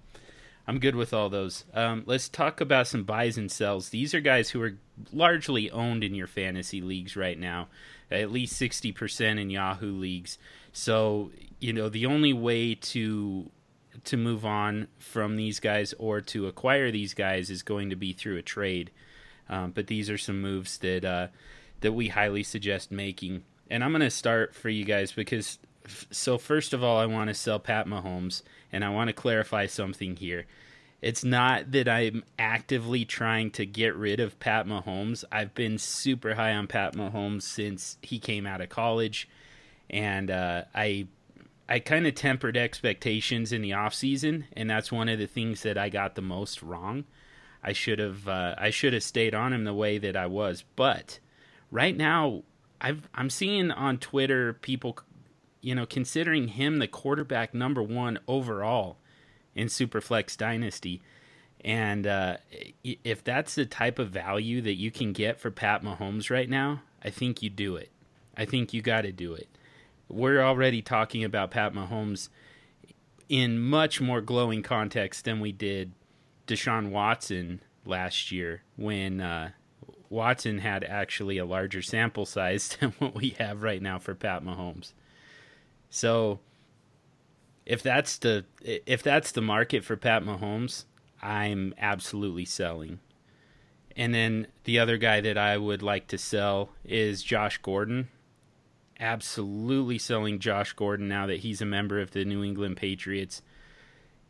[0.67, 1.65] I'm good with all those.
[1.73, 3.89] Um, let's talk about some buys and sells.
[3.89, 4.77] These are guys who are
[5.11, 7.67] largely owned in your fantasy leagues right now,
[8.11, 10.37] at least 60% in Yahoo leagues.
[10.71, 13.49] So, you know, the only way to
[14.03, 18.13] to move on from these guys or to acquire these guys is going to be
[18.13, 18.91] through a trade.
[19.49, 21.27] Um, but these are some moves that uh,
[21.81, 23.43] that we highly suggest making.
[23.69, 25.59] And I'm going to start for you guys because
[26.11, 29.67] so first of all, I want to sell Pat Mahomes, and I want to clarify
[29.67, 30.45] something here.
[31.01, 35.23] It's not that I'm actively trying to get rid of Pat Mahomes.
[35.31, 39.29] I've been super high on Pat Mahomes since he came out of college,
[39.89, 41.07] and uh, I
[41.67, 45.63] I kind of tempered expectations in the off season, and that's one of the things
[45.63, 47.05] that I got the most wrong.
[47.63, 50.63] I should have uh, I should have stayed on him the way that I was,
[50.75, 51.19] but
[51.71, 52.43] right now
[52.79, 54.99] I've I'm seeing on Twitter people
[55.65, 58.97] you know, considering him the quarterback number one overall
[59.55, 61.01] in Superflex Dynasty.
[61.61, 62.37] And uh,
[62.83, 66.83] if that's the type of value that you can get for Pat Mahomes right now,
[67.03, 67.89] I think you do it.
[68.37, 69.49] I think you got to do it.
[70.07, 72.29] We're already talking about Pat Mahomes
[73.27, 75.93] in much more glowing context than we did
[76.47, 79.51] Deshaun Watson last year when uh,
[80.09, 84.43] Watson had actually a larger sample size than what we have right now for Pat
[84.43, 84.93] Mahomes.
[85.89, 86.39] So
[87.65, 90.85] if that's the if that's the market for Pat Mahomes,
[91.21, 92.99] I'm absolutely selling.
[93.95, 98.09] And then the other guy that I would like to sell is Josh Gordon.
[98.99, 103.41] Absolutely selling Josh Gordon now that he's a member of the New England Patriots.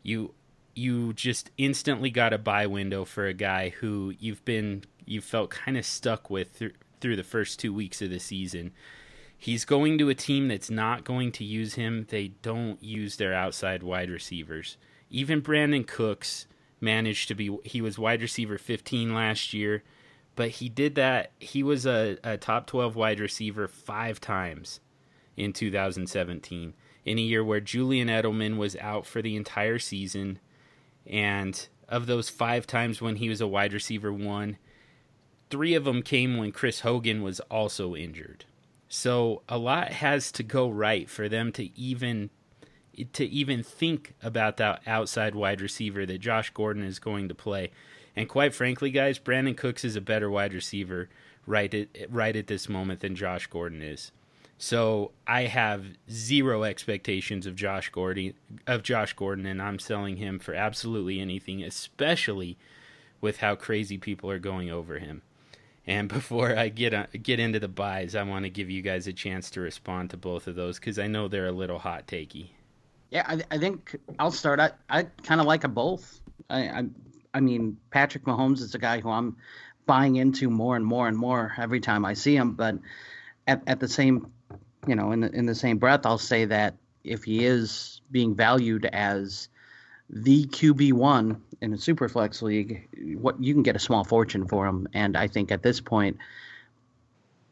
[0.02, 0.34] You
[0.74, 5.50] you just instantly got a buy window for a guy who you've been you felt
[5.50, 8.72] kind of stuck with th- through the first 2 weeks of the season
[9.38, 12.06] He's going to a team that's not going to use him.
[12.08, 14.76] They don't use their outside wide receivers.
[15.10, 16.46] Even Brandin Cooks
[16.80, 19.82] managed to be, he was wide receiver 15 last year,
[20.36, 21.32] but he did that.
[21.40, 24.80] He was a, a top 12 wide receiver five times
[25.36, 30.38] in 2017, in a year where Julian Edelman was out for the entire season.
[31.06, 34.58] And of those five times when he was a wide receiver one,
[35.50, 38.44] three of them came when Chris Hogan was also injured.
[38.88, 42.30] So a lot has to go right for them to even
[43.12, 47.70] to even think about that outside wide receiver that Josh Gordon is going to play.
[48.16, 51.08] And quite frankly, guys, Brandin Cooks is a better wide receiver
[51.46, 54.10] right at right at this moment than Josh Gordon is.
[54.58, 58.32] So I have zero expectations of Josh Gordon
[58.66, 62.56] of Josh Gordon, and I'm selling him for absolutely anything, especially
[63.20, 65.22] with how crazy people are going over him.
[65.86, 69.06] And before I get uh, get into the buys, I want to give you guys
[69.06, 72.06] a chance to respond to both of those because I know they're a little hot
[72.06, 72.48] takey.
[73.10, 74.58] Yeah, I, I think I'll start.
[74.58, 76.20] I, I kind of like them both.
[76.50, 76.84] I, I
[77.36, 79.36] I mean, Patrick Mahomes is a guy who I'm
[79.84, 82.52] buying into more and more and more every time I see him.
[82.52, 82.78] But
[83.46, 84.32] at, at the same,
[84.86, 88.34] you know, in the, in the same breath, I'll say that if he is being
[88.34, 89.50] valued as
[90.08, 92.88] the QB one in a super flex league,
[93.20, 94.88] what you can get a small fortune for him.
[94.94, 96.16] And I think at this point,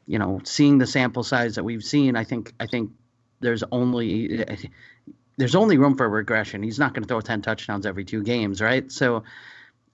[0.06, 2.92] you know, seeing the sample size that we've seen, I think I think
[3.40, 4.46] there's only
[5.36, 6.62] there's only room for regression.
[6.62, 8.90] He's not going to throw 10 touchdowns every two games, right?
[8.90, 9.24] So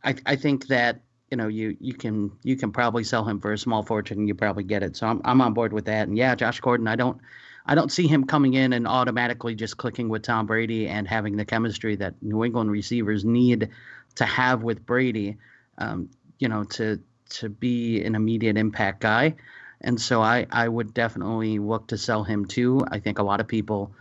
[0.02, 3.52] I, I think that you know, you you can you can probably sell him for
[3.52, 4.96] a small fortune and you probably get it.
[4.96, 6.08] So I'm I'm on board with that.
[6.08, 7.20] And yeah, Josh Gordon, I don't
[7.66, 11.36] I don't see him coming in and automatically just clicking with Tom Brady and having
[11.36, 13.68] the chemistry that New England receivers need
[14.16, 15.36] to have with Brady,
[15.78, 19.36] um, you know, to to be an immediate impact guy.
[19.80, 22.84] And so I, I would definitely look to sell him too.
[22.90, 23.92] I think a lot of people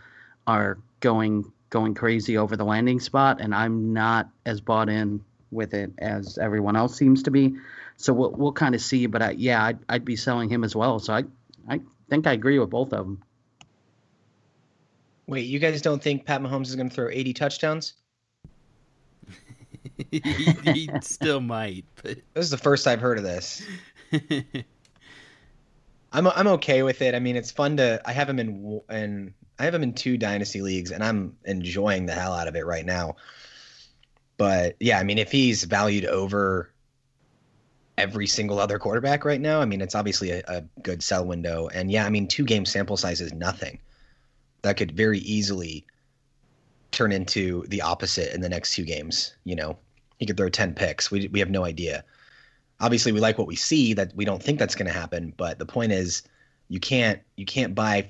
[0.46, 5.74] are going going crazy over the landing spot, and I'm not as bought in with
[5.74, 7.54] it as everyone else seems to be.
[7.96, 9.06] So we'll we'll kind of see.
[9.06, 10.98] But I, yeah, I'd, I'd be selling him as well.
[10.98, 11.24] So I
[11.68, 13.22] I think I agree with both of them.
[15.26, 17.92] Wait, you guys don't think Pat Mahomes is going to throw 80 touchdowns?
[20.10, 20.20] he,
[20.64, 23.62] he still might, but This is the first I've heard of this.
[26.12, 27.14] I'm I'm okay with it.
[27.14, 28.00] I mean, it's fun to.
[28.04, 31.36] I have him in w- in I have him in two dynasty leagues, and I'm
[31.44, 33.14] enjoying the hell out of it right now.
[34.40, 36.72] But yeah, I mean, if he's valued over
[37.98, 41.68] every single other quarterback right now, I mean, it's obviously a, a good sell window.
[41.74, 43.78] And yeah, I mean, two game sample size is nothing.
[44.62, 45.84] That could very easily
[46.90, 49.36] turn into the opposite in the next two games.
[49.44, 49.78] You know,
[50.18, 51.10] he could throw ten picks.
[51.10, 52.02] We we have no idea
[52.82, 55.58] obviously we like what we see that we don't think that's going to happen but
[55.58, 56.22] the point is
[56.68, 58.08] you can't you can't buy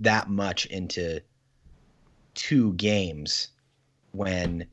[0.00, 1.20] that much into
[2.34, 3.50] two games
[4.10, 4.66] when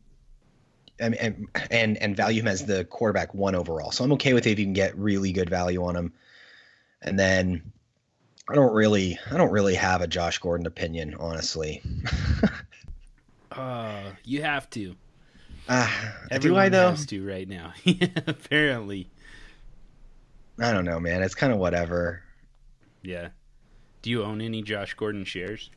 [1.00, 3.92] and, and and value him as the quarterback one overall.
[3.92, 6.14] So I'm okay with it if you can get really good value on him.
[7.02, 7.72] And then
[8.50, 11.82] I don't really I don't really have a Josh Gordon opinion, honestly.
[13.52, 14.96] uh, you have to.
[15.68, 15.90] Uh,
[16.32, 16.90] Everyone do I though?
[16.92, 17.74] has to right now.
[18.28, 19.10] Apparently.
[20.60, 21.22] I don't know, man.
[21.22, 22.22] It's kind of whatever.
[23.02, 23.30] Yeah.
[24.02, 25.70] Do you own any Josh Gordon shares?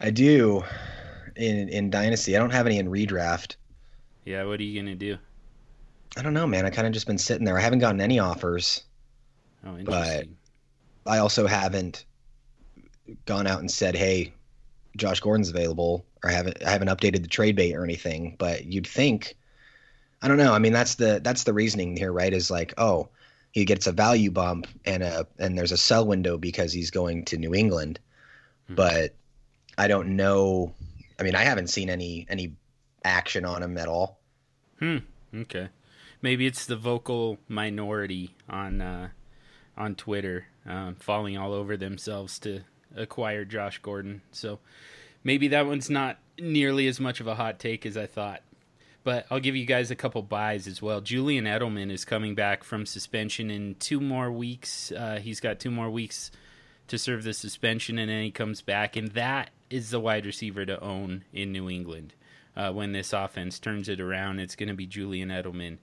[0.00, 0.62] I do
[1.34, 2.36] in in Dynasty.
[2.36, 3.56] I don't have any in redraft.
[4.26, 5.16] Yeah, what are you gonna do?
[6.16, 6.66] I don't know, man.
[6.66, 7.56] I kind of just been sitting there.
[7.56, 8.82] I haven't gotten any offers.
[9.64, 10.36] Oh, interesting.
[11.06, 12.04] I also haven't
[13.24, 14.32] gone out and said, "Hey,
[14.96, 18.34] Josh Gordon's available," or I haven't I haven't updated the trade bait or anything.
[18.36, 19.36] But you'd think,
[20.20, 20.52] I don't know.
[20.52, 22.32] I mean, that's the that's the reasoning here, right?
[22.32, 23.08] Is like, oh,
[23.52, 27.26] he gets a value bump and a and there's a sell window because he's going
[27.26, 28.00] to New England.
[28.66, 28.74] Hmm.
[28.74, 29.14] But
[29.78, 30.74] I don't know.
[31.20, 32.54] I mean, I haven't seen any any
[33.04, 34.15] action on him at all.
[34.78, 34.98] Hmm.
[35.34, 35.68] Okay.
[36.22, 39.08] Maybe it's the vocal minority on uh,
[39.76, 42.62] on Twitter um, falling all over themselves to
[42.94, 44.22] acquire Josh Gordon.
[44.32, 44.58] So
[45.22, 48.42] maybe that one's not nearly as much of a hot take as I thought.
[49.04, 51.00] But I'll give you guys a couple buys as well.
[51.00, 54.90] Julian Edelman is coming back from suspension in two more weeks.
[54.90, 56.32] Uh, he's got two more weeks
[56.88, 58.96] to serve the suspension, and then he comes back.
[58.96, 62.14] And that is the wide receiver to own in New England.
[62.56, 65.78] Uh, when this offense turns it around, it's going to be Julian Edelman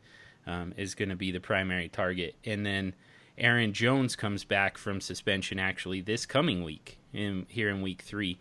[0.47, 2.35] um, is going to be the primary target.
[2.45, 2.95] And then
[3.37, 8.39] Aaron Jones comes back from suspension actually this coming week, in, here in week three.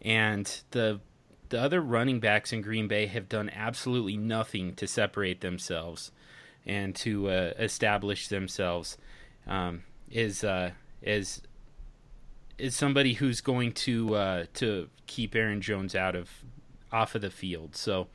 [0.00, 1.00] And the
[1.48, 6.10] the other running backs in Green Bay have done absolutely nothing to separate themselves
[6.64, 8.96] and to uh, establish themselves
[9.46, 10.70] um, is uh,
[11.02, 11.42] is
[12.56, 16.30] is somebody who's going to uh, to keep Aaron Jones out of
[16.92, 17.74] off of the field.
[17.76, 18.08] So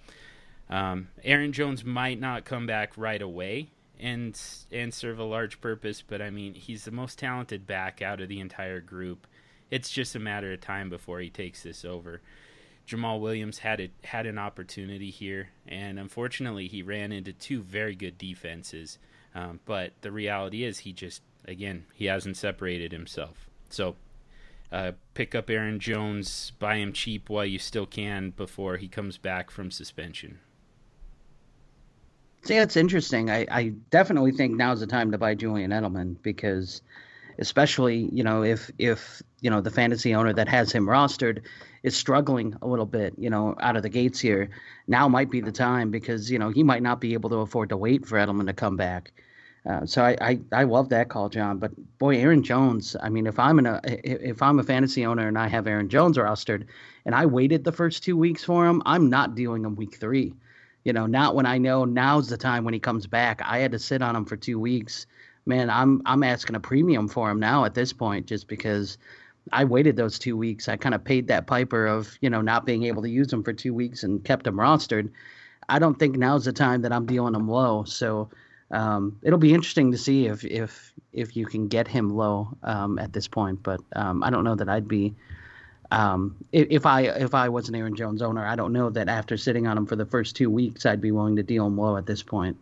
[0.70, 4.40] um, Aaron Jones might not come back right away and
[4.72, 8.30] and serve a large purpose, but I mean he's the most talented back out of
[8.30, 9.28] the entire group.
[9.72, 12.22] It's just a matter of time before he takes this over.
[12.88, 17.96] Jamaal Williams had it had an opportunity here, and unfortunately, he ran into two very
[17.96, 18.98] good defenses.
[19.36, 23.50] Um, but the reality is, he just again he hasn't separated himself.
[23.70, 23.96] So,
[24.71, 29.17] uh, pick up Aaron Jones, buy him cheap while you still can before he comes
[29.17, 30.39] back from suspension.
[32.43, 33.30] See, that's interesting.
[33.30, 36.82] I, I definitely think now's the time to buy Julian Edelman because,
[37.39, 41.41] especially you know if if you know the fantasy owner that has him rostered
[41.84, 44.49] is struggling a little bit, you know, out of the gates here,
[44.88, 47.69] now might be the time because you know he might not be able to afford
[47.69, 49.12] to wait for Edelman to come back.
[49.67, 51.58] Uh, so I, I I love that call, John.
[51.58, 52.95] But boy, Aaron Jones.
[53.01, 55.89] I mean, if I'm in a if I'm a fantasy owner and I have Aaron
[55.89, 56.65] Jones rostered,
[57.06, 60.34] and I waited the first two weeks for him, I'm not dealing him week three.
[60.86, 63.41] You know, not when I know now's the time when he comes back.
[63.43, 65.06] I had to sit on him for two weeks.
[65.45, 68.97] Man, I'm I'm asking a premium for him now at this point, just because
[69.51, 70.69] I waited those two weeks.
[70.69, 73.43] I kind of paid that piper of you know not being able to use him
[73.43, 75.10] for two weeks and kept him rostered.
[75.67, 77.84] I don't think now's the time that I'm dealing him low.
[77.84, 78.30] So
[78.71, 82.99] um, it'll be interesting to see if if if you can get him low um,
[82.99, 83.63] at this point.
[83.63, 85.15] But um, I don't know that I'd be
[85.91, 88.45] um, if, I if I was an Aaron Jones owner.
[88.45, 91.12] I don't know that after sitting on him for the first two weeks, I'd be
[91.12, 92.58] willing to deal him low at this point.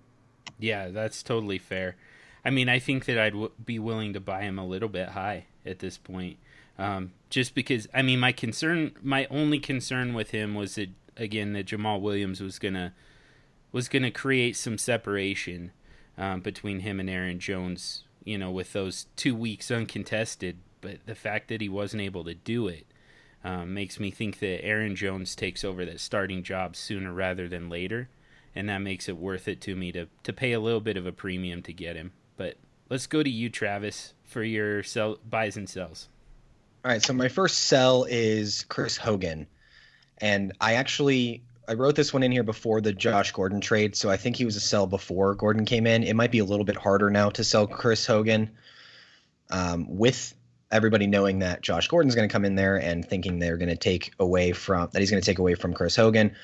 [0.59, 1.95] Yeah, that's totally fair.
[2.43, 5.09] I mean, I think that I'd w- be willing to buy him a little bit
[5.09, 6.37] high at this point.
[6.77, 11.53] Um, just because, I mean, my concern, my only concern with him was that, again,
[11.53, 12.93] that Jamaal Williams was to
[13.71, 15.71] was to create some separation
[16.17, 20.57] um, between him and Aaron Jones, you know, with those two weeks uncontested.
[20.81, 22.85] But the fact that he wasn't able to do it
[23.43, 27.69] um, makes me think that Aaron Jones takes over that starting job sooner rather than
[27.69, 28.09] later.
[28.55, 31.05] And that makes it worth it to me to, to pay a little bit of
[31.05, 32.13] a premium to get him.
[32.37, 32.55] But
[32.89, 36.07] let's go to you, Travis, for your sell buys and sells.
[36.83, 39.47] All right, so my first sell is Chris Hogan,
[40.19, 44.09] and I actually I wrote this one in here before the Josh Gordon trade, so
[44.09, 46.03] I think he was a sell before Gordon came in.
[46.03, 48.51] It might be a little bit harder now to sell Chris Hogan,
[49.49, 50.35] um, with
[50.71, 53.77] everybody knowing that Josh Gordon's going to come in there and thinking they're going to
[53.77, 56.35] take away from that he's going to take away from Chris Hogan.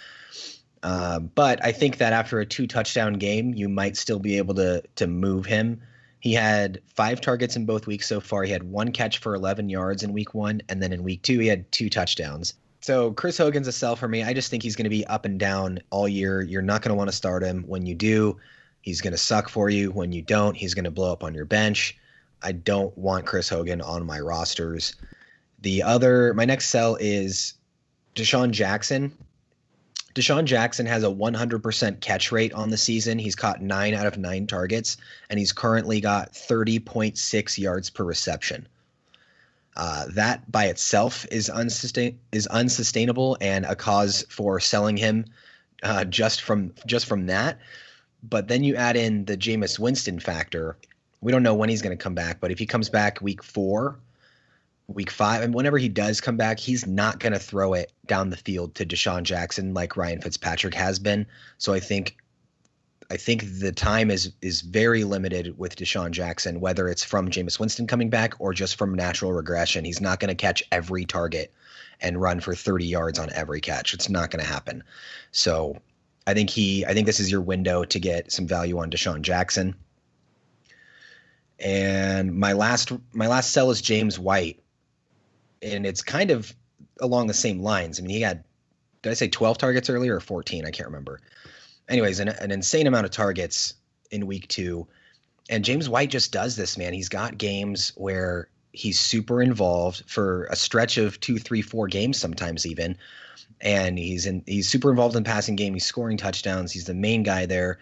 [0.84, 4.56] Uh, but I think that after a two touchdown game, you might still be able
[4.56, 5.82] to to move him.
[6.20, 8.44] He had five targets in both weeks so far.
[8.44, 11.40] He had one catch for 11 yards in week one, and then in week two,
[11.40, 12.54] he had two touchdowns.
[12.82, 14.24] So Chris Hogan's a sell for me.
[14.24, 16.42] I just think he's going to be up and down all year.
[16.42, 17.64] You're not going to want to start him.
[17.68, 18.38] When you do,
[18.82, 19.92] he's going to suck for you.
[19.92, 21.96] When you don't, he's going to blow up on your bench.
[22.42, 24.96] I don't want Chris Hogan on my rosters.
[25.60, 27.54] The other, my next sell is
[28.16, 29.16] DeSean Jackson.
[30.16, 33.20] DeSean Jackson has a 100% catch rate on the season.
[33.20, 34.98] He's caught nine out of nine targets,
[35.30, 38.68] and he's currently got 30.6 yards per reception.
[39.78, 45.26] Uh, that by itself is unsustain is unsustainable and a cause for selling him
[45.84, 47.60] uh, just from just from that.
[48.24, 50.78] But then you add in the Jameis Winston factor.
[51.22, 53.44] We don't know when he's going to come back, but if he comes back week
[53.44, 54.00] four,
[54.88, 58.30] week five, and whenever he does come back, he's not going to throw it down
[58.30, 61.26] the field to DeSean Jackson like Ryan Fitzpatrick has been.
[61.58, 62.18] So I think
[63.12, 67.60] I think the time is is very limited with DeSean Jackson, whether it's from Jameis
[67.60, 69.84] Winston coming back or just from natural regression.
[69.84, 71.52] He's not going to catch every target
[72.00, 73.94] and run for 30 yards on every catch.
[73.94, 74.86] It's not going to happen.
[75.34, 75.78] So
[76.26, 79.24] I think he I think this is your window to get some value on DeSean
[79.24, 79.76] Jackson.
[81.60, 84.64] And my last my last sell is James White.
[85.62, 86.56] And it's kind of
[87.02, 88.00] along the same lines.
[88.00, 88.46] I mean, he had
[89.02, 90.66] did I say 12 targets earlier or 14?
[90.66, 91.20] I can't remember
[91.92, 93.76] anyways, an, an insane amount of targets
[94.10, 94.88] in week two.
[95.50, 96.94] And James White just does this, man.
[96.94, 102.18] He's got games where he's super involved for a stretch of two, three, four games,
[102.18, 102.98] sometimes even.
[103.60, 105.74] And he's in he's super involved in passing game.
[105.74, 106.72] He's scoring touchdowns.
[106.72, 107.80] He's the main guy there.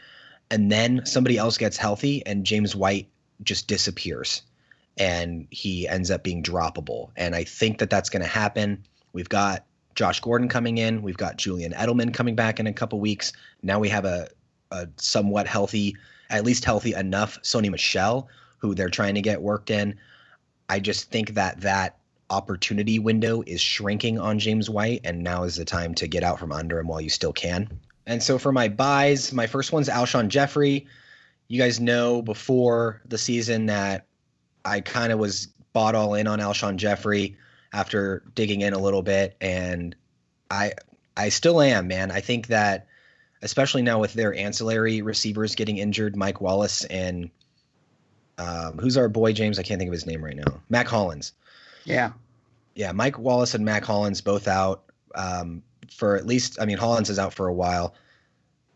[0.51, 3.07] And then somebody else gets healthy and James White
[3.43, 4.41] just disappears
[4.97, 7.11] and he ends up being droppable.
[7.15, 8.83] And I think that that's going to happen.
[9.13, 9.63] We've got
[9.99, 11.01] Josh Gordon coming in.
[11.01, 13.33] We've got Julian Edelman coming back in a couple weeks.
[13.63, 14.29] Now we have a,
[14.71, 15.97] a somewhat healthy,
[16.29, 19.99] at least healthy enough Sony Michel, who they're trying to get worked in.
[20.69, 21.97] I just think that that
[22.29, 26.39] opportunity window is shrinking on James White, and now is the time to get out
[26.39, 27.67] from under him while you still can.
[28.07, 30.87] And so for my buys, my first one's Alshon Jeffery.
[31.49, 34.05] You guys know before the season that
[34.63, 37.35] I kind of was bought all in on Alshon Jeffery
[37.71, 39.95] after digging in a little bit and
[40.49, 40.73] I
[41.15, 42.11] I still am, man.
[42.11, 42.87] I think that
[43.41, 47.29] especially now with their ancillary receivers getting injured, Mike Wallace and
[48.37, 49.59] um, who's our boy James?
[49.59, 50.61] I can't think of his name right now.
[50.69, 51.33] Mack Hollins.
[51.83, 52.13] Yeah.
[52.73, 57.09] Yeah, Mike Wallace and Mack Hollins both out um, for at least I mean Hollins
[57.09, 57.93] is out for a while.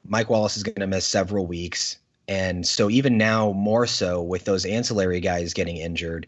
[0.06, 1.98] Mike Wallace is going to miss several weeks.
[2.28, 6.28] And so even now more so with those ancillary guys getting injured,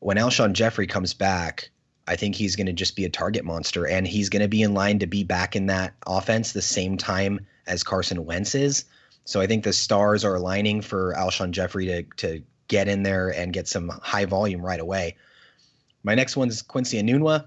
[0.00, 1.70] when Alshon Jeffery comes back,
[2.08, 4.62] I think he's going to just be a target monster, and he's going to be
[4.62, 8.86] in line to be back in that offense the same time as Carson Wentz is.
[9.26, 13.28] So I think the stars are aligning for Alshon Jeffery to to get in there
[13.28, 15.16] and get some high volume right away.
[16.02, 17.46] My next one's Quincy Enunwa.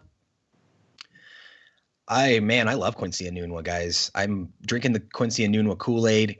[2.08, 4.12] I man, I love Quincy Enunwa, guys.
[4.14, 6.40] I'm drinking the Quincy Enunwa Kool Aid.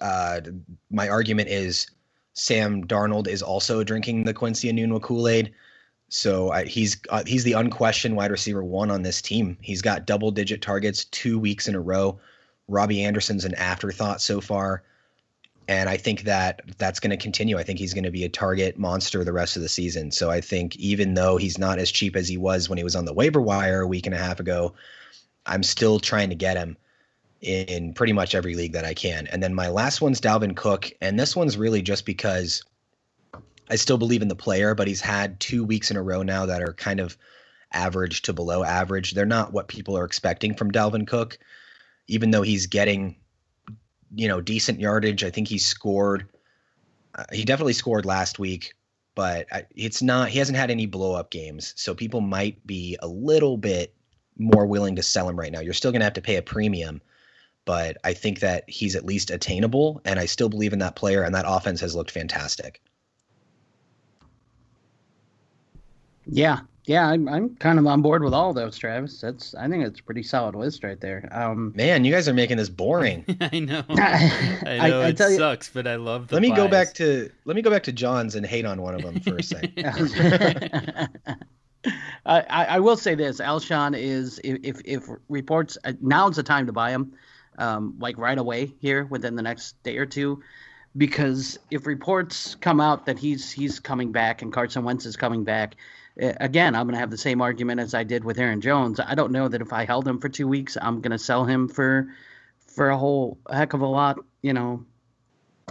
[0.00, 0.40] Uh,
[0.90, 1.86] my argument is
[2.34, 5.52] Sam Darnold is also drinking the Quincy Enunwa Kool Aid.
[6.14, 9.56] So I, he's uh, he's the unquestioned wide receiver one on this team.
[9.62, 12.20] He's got double digit targets two weeks in a row.
[12.68, 14.82] Robby Anderson's an afterthought so far,
[15.68, 17.56] and I think that that's going to continue.
[17.56, 20.10] I think he's going to be a target monster the rest of the season.
[20.10, 22.94] So I think even though he's not as cheap as he was when he was
[22.94, 24.74] on the waiver wire a week and a half ago,
[25.46, 26.76] I'm still trying to get him
[27.40, 29.28] in pretty much every league that I can.
[29.28, 32.62] And then my last one's Dalvin Cook, and this one's really just because
[33.72, 36.46] I still believe in the player, but he's had two weeks in a row now
[36.46, 37.16] that are kind of
[37.72, 39.12] average to below average.
[39.12, 41.38] They're not what people are expecting from Dalvin Cook,
[42.06, 43.16] even though he's getting
[44.14, 45.24] you know, decent yardage.
[45.24, 46.28] I think he scored.
[47.14, 48.74] Uh, he definitely scored last week,
[49.14, 50.28] but it's not.
[50.28, 53.94] He hasn't had any blow up games, so people might be a little bit
[54.38, 55.60] more willing to sell him right now.
[55.60, 57.00] You're still going to have to pay a premium,
[57.64, 61.22] but I think that he's at least attainable, and I still believe in that player,
[61.22, 62.80] and that offense has looked fantastic.
[66.26, 69.20] Yeah, yeah, I'm, I'm kind of on board with all those, Travis.
[69.20, 71.28] That's I think it's a pretty solid list right there.
[71.30, 73.24] Um, Man, you guys are making this boring.
[73.40, 73.84] I know.
[73.90, 76.32] I know I, I it sucks, you, but I love.
[76.32, 78.96] let me go back to let me go back to John's and hate on one
[78.96, 81.08] of them for a second.
[82.26, 86.72] I, I will say this: Alshon is if if reports uh, now's the time to
[86.72, 87.12] buy him,
[87.58, 90.42] um, like right away here within the next day or two,
[90.96, 95.44] because if reports come out that he's he's coming back and Carson Wentz is coming
[95.44, 95.76] back
[96.18, 99.00] Eh, again, I'm going to have the same argument as I did with Aaron Jones.
[99.00, 101.44] I don't know that if I held him for two weeks, I'm going to sell
[101.44, 102.08] him for
[102.66, 104.18] for a whole heck of a lot.
[104.42, 104.84] You know,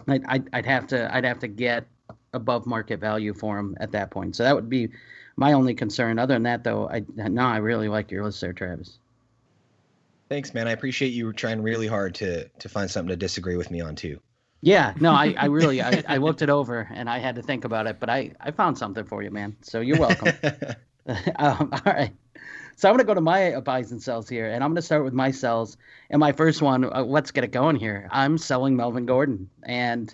[0.07, 1.85] I'd, I'd, I'd have to I'd have to get
[2.33, 4.35] above market value for him at that point.
[4.35, 4.89] So that would be
[5.35, 6.19] my only concern.
[6.19, 8.97] Other than that, though, I no, I really like your list there, Travis.
[10.29, 10.67] Thanks, man.
[10.67, 13.95] I appreciate you trying really hard to to find something to disagree with me on
[13.95, 14.19] too.
[14.61, 17.65] Yeah, no, I, I really I, I looked it over and I had to think
[17.65, 19.57] about it, but I, I found something for you, man.
[19.61, 20.33] So you're welcome.
[21.37, 22.13] um, all right.
[22.75, 24.81] So I'm going to go to my buys and sells here, and I'm going to
[24.81, 25.77] start with my sells.
[26.09, 28.07] And my first one, uh, let's get it going here.
[28.11, 30.13] I'm selling Melvin Gordon, and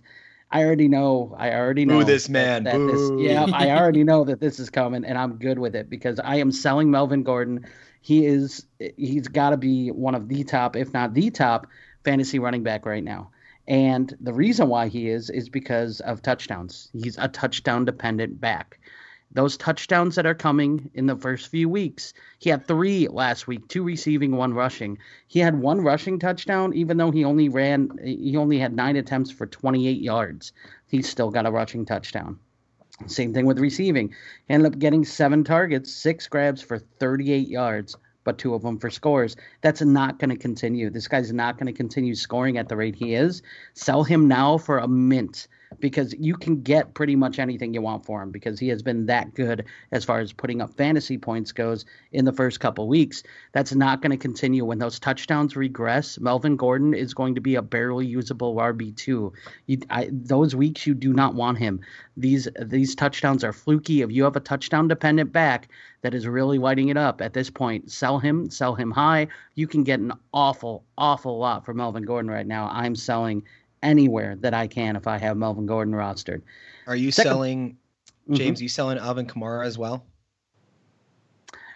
[0.52, 1.36] I already know.
[1.38, 2.64] I already know Boo this man.
[2.64, 5.76] That, that this, yeah, I already know that this is coming, and I'm good with
[5.76, 7.66] it because I am selling Melvin Gordon.
[8.02, 8.66] He is.
[8.98, 11.68] He's got to be one of the top, if not the top,
[12.04, 13.32] fantasy running back right now.
[13.68, 16.90] And the reason why he is is because of touchdowns.
[16.94, 18.80] He's a touchdown dependent back.
[19.32, 23.68] Those touchdowns that are coming in the first few weeks, he had three last week,
[23.68, 25.00] two receiving, one rushing.
[25.28, 29.30] He had one rushing touchdown, even though he only ran, he only had nine attempts
[29.30, 30.54] for 28 yards.
[30.88, 32.40] He's still got a rushing touchdown.
[33.06, 34.10] Same thing with receiving.
[34.48, 37.98] He ended up getting seven targets, six grabs for 38 yards
[38.28, 39.38] but two of them for scores.
[39.62, 40.90] That's not going to continue.
[40.90, 43.42] This guy's not going to continue scoring at the rate he is.
[43.74, 45.48] Sell him now for a mint
[45.80, 49.06] because you can get pretty much anything you want for him because he has been
[49.06, 53.24] that good as far as putting up fantasy points goes in the first couple weeks.
[53.52, 56.20] That's not going to continue when those touchdowns regress.
[56.20, 59.34] Melvin Gordon is going to be a barely usable RB two.
[60.12, 61.82] those weeks you do not want him.
[62.16, 64.02] These these touchdowns are fluky.
[64.02, 65.70] If you have a touchdown dependent back
[66.02, 69.28] that is really lighting it up at this point, sell him, sell him high.
[69.56, 72.70] You can get an awful, awful lot for Melvin Gordon right now.
[72.72, 73.44] I'm selling
[73.88, 76.42] anywhere that I can if I have Melvin Gordon rostered.
[76.86, 78.34] Are you Second, selling mm-hmm.
[78.36, 78.58] James?
[78.58, 78.64] Mm-hmm.
[78.64, 80.06] You selling Alvin Kamara as well?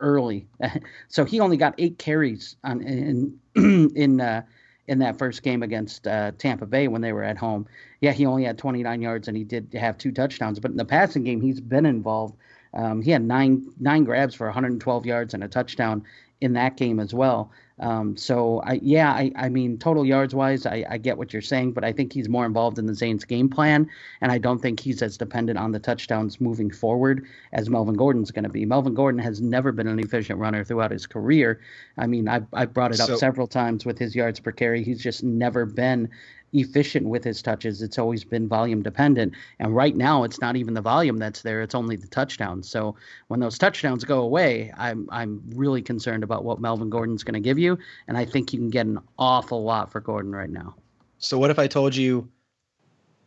[0.00, 0.46] early.
[1.08, 3.38] so he only got eight carries on in
[3.96, 4.42] in uh,
[4.88, 7.66] in that first game against uh, Tampa Bay when they were at home.
[8.00, 10.58] Yeah, he only had 29 yards and he did have two touchdowns.
[10.58, 12.36] But in the passing game, he's been involved.
[12.74, 16.04] Um, he had nine nine grabs for 112 yards and a touchdown
[16.40, 17.50] in that game as well.
[17.80, 21.42] Um, so I, yeah, I, I mean, total yards wise, I, I get what you're
[21.42, 23.88] saying, but I think he's more involved in the Saints' game plan,
[24.20, 28.30] and I don't think he's as dependent on the touchdowns moving forward as Melvin Gordon's
[28.30, 28.64] going to be.
[28.64, 31.60] Melvin Gordon has never been an efficient runner throughout his career.
[31.96, 34.82] I mean, I I brought it up so, several times with his yards per carry.
[34.82, 36.08] He's just never been
[36.52, 37.82] efficient with his touches.
[37.82, 39.34] It's always been volume dependent.
[39.58, 42.68] And right now, it's not even the volume that's there; it's only the touchdowns.
[42.68, 42.96] So
[43.28, 47.40] when those touchdowns go away, I'm I'm really concerned about what Melvin Gordon's going to
[47.40, 50.74] give you, and I think you can get an awful lot for Gordon right now.
[51.18, 52.28] So what if I told you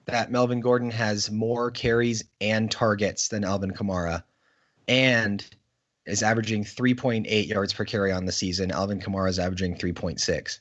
[0.05, 4.24] that Melvin Gordon has more carries and targets than Alvin Kamara,
[4.88, 5.45] and
[6.05, 8.72] is averaging 3.8 yards per carry on the season.
[8.72, 10.59] Alvin Kamara is averaging 3.6.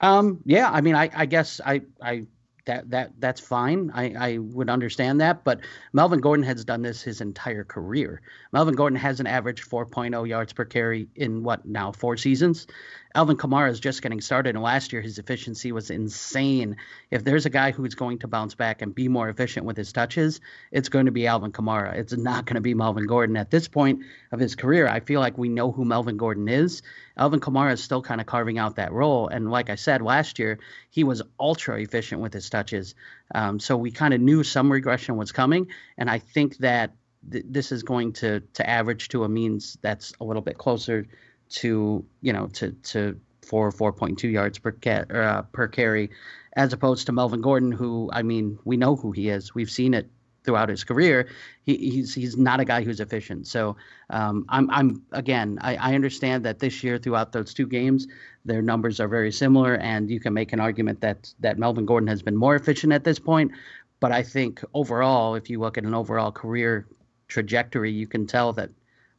[0.00, 2.26] Um, yeah, I mean, I, I guess I, I
[2.68, 3.90] that that that's fine.
[3.94, 5.60] I, I would understand that, but
[5.92, 8.20] Melvin Gordon has done this his entire career.
[8.52, 12.66] Melvin Gordon has an average 4.0 yards per carry in what now four seasons.
[13.14, 16.76] Alvin Kamara is just getting started, and last year his efficiency was insane.
[17.10, 19.92] If there's a guy who's going to bounce back and be more efficient with his
[19.92, 20.40] touches,
[20.70, 21.94] it's going to be Alvin Kamara.
[21.94, 23.36] It's not going to be Melvin Gordon.
[23.36, 26.82] At this point of his career, I feel like we know who Melvin Gordon is.
[27.16, 30.38] Alvin Kamara is still kind of carving out that role, and like I said last
[30.38, 30.58] year,
[30.90, 32.94] he was ultra efficient with his touches.
[33.34, 36.92] Um, so we kind of knew some regression was coming, and I think that
[37.30, 41.06] th- this is going to to average to a means that's a little bit closer
[41.50, 46.10] to you know to to four four point two yards per ca- uh, per carry,
[46.54, 49.54] as opposed to Melvin Gordon, who I mean we know who he is.
[49.54, 50.10] We've seen it
[50.44, 51.28] throughout his career.
[51.64, 53.46] He, he's he's not a guy who's efficient.
[53.46, 53.76] So
[54.10, 58.06] um, I'm I'm again I, I understand that this year throughout those two games
[58.44, 62.08] their numbers are very similar, and you can make an argument that that Melvin Gordon
[62.08, 63.52] has been more efficient at this point.
[64.00, 66.86] But I think overall, if you look at an overall career
[67.26, 68.70] trajectory, you can tell that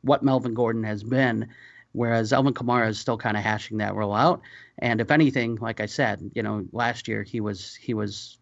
[0.01, 1.49] what Melvin Gordon has been
[1.91, 4.41] whereas Alvin Kamara is still kind of hashing that role out.
[4.79, 8.38] And if anything, like I said, you know, last year he was he was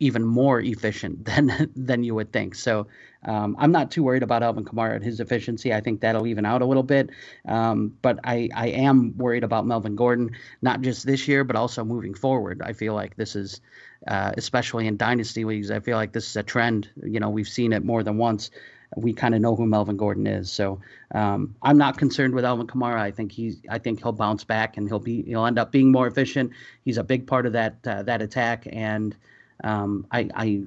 [0.00, 2.54] even more efficient than than you would think.
[2.54, 2.88] So
[3.22, 5.72] um, I'm not too worried about Alvin Kamara and his efficiency.
[5.72, 7.10] I think that'll even out a little bit.
[7.46, 10.30] Um, but I, I am worried about Melvin Gordon,
[10.62, 12.62] not just this year, but also moving forward.
[12.64, 13.60] I feel like this is,
[14.08, 16.88] uh, especially in dynasty leagues, I feel like this is a trend.
[17.02, 18.50] You know, we've seen it more than once
[18.96, 20.50] we kind of know who Melvin Gordon is.
[20.50, 20.80] So
[21.14, 22.98] um, I'm not concerned with Alvin Kamara.
[22.98, 25.92] I think he's I think he'll bounce back and he'll be he'll end up being
[25.92, 26.52] more efficient.
[26.84, 29.16] He's a big part of that uh, that attack, and
[29.64, 30.62] um, I, I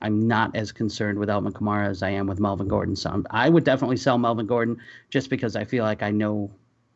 [0.00, 2.96] I'm not as concerned with Alvin Kamara as I am with Melvin Gordon.
[2.96, 4.78] So I'm, i would definitely sell Melvin Gordon
[5.10, 6.50] just because I feel like I know,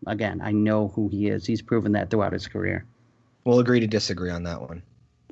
[0.07, 1.47] again, I know who he is.
[1.47, 2.85] He's proven that throughout his career.
[3.45, 4.83] We'll agree to disagree on that one.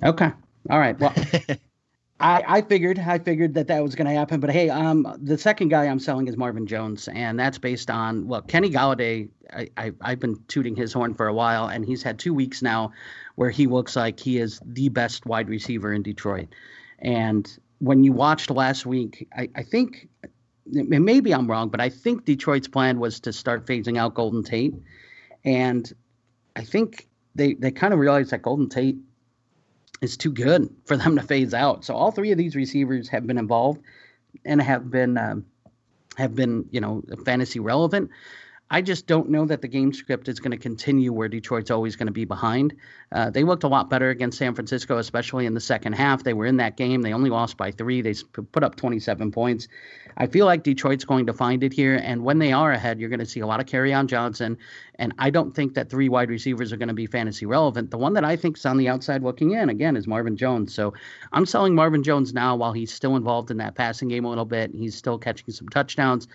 [0.02, 0.30] Okay.
[0.70, 0.98] All right.
[0.98, 1.14] Well,
[2.20, 5.36] I, I figured I figured that that was going to happen, but hey, um, the
[5.36, 9.28] second guy I'm selling is Marvin Jones, and that's based on well, Kenny Golladay.
[9.52, 12.62] I, I I've been tooting his horn for a while, and he's had two weeks
[12.62, 12.92] now
[13.36, 16.48] where he looks like he is the best wide receiver in Detroit.
[16.98, 20.08] And when you watched last week, I, I think
[20.66, 24.74] maybe I'm wrong, but I think Detroit's plan was to start phasing out Golden Tate,
[25.44, 25.90] and
[26.56, 28.96] I think they they kind of realized that Golden Tate
[30.00, 31.84] is too good for them to phase out.
[31.84, 33.80] So all three of these receivers have been involved
[34.44, 35.46] and have been um,
[36.16, 38.10] have been you know fantasy relevant.
[38.68, 41.94] I just don't know that the game script is going to continue where Detroit's always
[41.94, 42.74] going to be behind.
[43.12, 46.24] Uh, they looked a lot better against San Francisco, especially in the second half.
[46.24, 47.02] They were in that game.
[47.02, 48.02] They only lost by three.
[48.02, 48.14] They
[48.50, 49.68] put up 27 points.
[50.16, 52.00] I feel like Detroit's going to find it here.
[52.02, 54.58] And when they are ahead, you're going to see a lot of Kerryon Johnson.
[54.96, 57.92] And I don't think that three wide receivers are going to be fantasy relevant.
[57.92, 60.74] The one that I think is on the outside looking in, again, is Marvin Jones.
[60.74, 60.92] So
[61.32, 64.44] I'm selling Marvin Jones now while he's still involved in that passing game a little
[64.44, 64.72] bit.
[64.74, 66.26] He's still catching some touchdowns.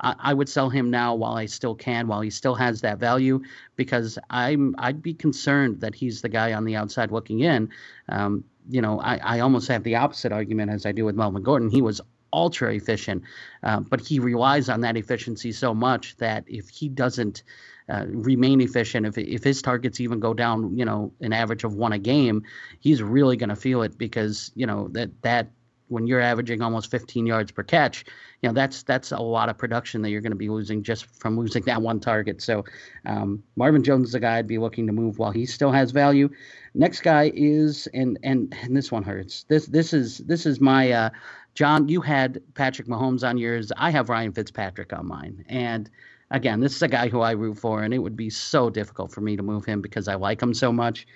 [0.00, 3.42] I, would sell him now while I still can, while he still has that value,
[3.76, 7.70] because I'm I'd be concerned that he's the guy on the outside looking in.
[8.08, 11.42] Um, you know, I, I almost have the opposite argument as I do with Melvin
[11.42, 11.70] Gordon.
[11.70, 12.00] He was
[12.32, 13.22] ultra efficient,
[13.62, 17.42] uh, but he relies on that efficiency so much that if he doesn't
[17.88, 21.74] uh, remain efficient, if if his targets even go down, you know, an average of
[21.74, 22.42] one a game,
[22.80, 25.50] he's really going to feel it because you know that that
[25.88, 28.04] when you're averaging almost 15 yards per catch,
[28.42, 31.06] you know that's that's a lot of production that you're going to be losing just
[31.06, 32.42] from losing that one target.
[32.42, 32.64] So
[33.04, 35.90] um, Marvin Jones is a guy I'd be looking to move while he still has
[35.90, 36.28] value.
[36.74, 39.44] Next guy is and and and this one hurts.
[39.44, 41.10] This this is this is my uh,
[41.54, 41.88] John.
[41.88, 43.72] You had Patrick Mahomes on yours.
[43.76, 45.90] I have Ryan Fitzpatrick on mine, and
[46.30, 49.12] again, this is a guy who I root for, and it would be so difficult
[49.12, 51.06] for me to move him because I like him so much.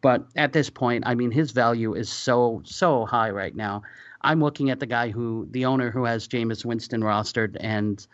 [0.00, 3.82] But at this point, I mean, his value is so so high right now.
[4.22, 8.06] I'm looking at the guy who the owner who has Jameis Winston rostered, and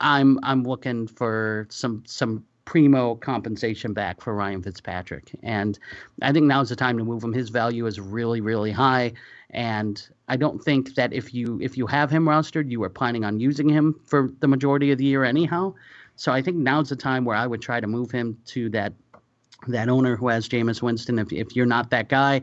[0.00, 5.30] I'm I'm looking for some some primo compensation back for Ryan Fitzpatrick.
[5.42, 5.78] And
[6.20, 7.32] I think now's the time to move him.
[7.32, 9.12] His value is really, really high.
[9.50, 13.24] And I don't think that if you if you have him rostered, you are planning
[13.24, 15.72] on using him for the majority of the year anyhow.
[16.16, 18.92] So I think now's the time where I would try to move him to that
[19.68, 21.18] that owner who has Jameis Winston.
[21.18, 22.42] If if you're not that guy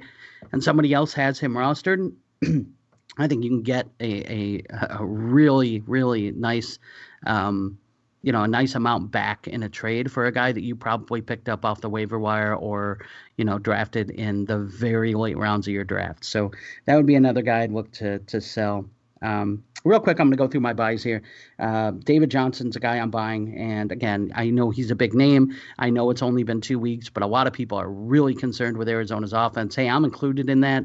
[0.52, 2.14] and somebody else has him rostered,
[3.18, 4.64] I think you can get a, a,
[5.00, 6.80] a really, really nice,
[7.26, 7.78] um,
[8.22, 11.22] you know, a nice amount back in a trade for a guy that you probably
[11.22, 13.06] picked up off the waiver wire or,
[13.38, 16.24] you know, drafted in the very late rounds of your draft.
[16.24, 16.52] So
[16.86, 18.90] that would be another guy I'd look to to sell.
[19.22, 21.22] Um, real quick, I'm going to go through my buys here.
[21.60, 25.56] Uh, David Johnson's a guy I'm buying, and again, I know he's a big name.
[25.80, 28.78] I know it's only been two weeks, but a lot of people are really concerned
[28.78, 29.76] with Arizona's offense.
[29.76, 30.84] Hey, I'm included in that.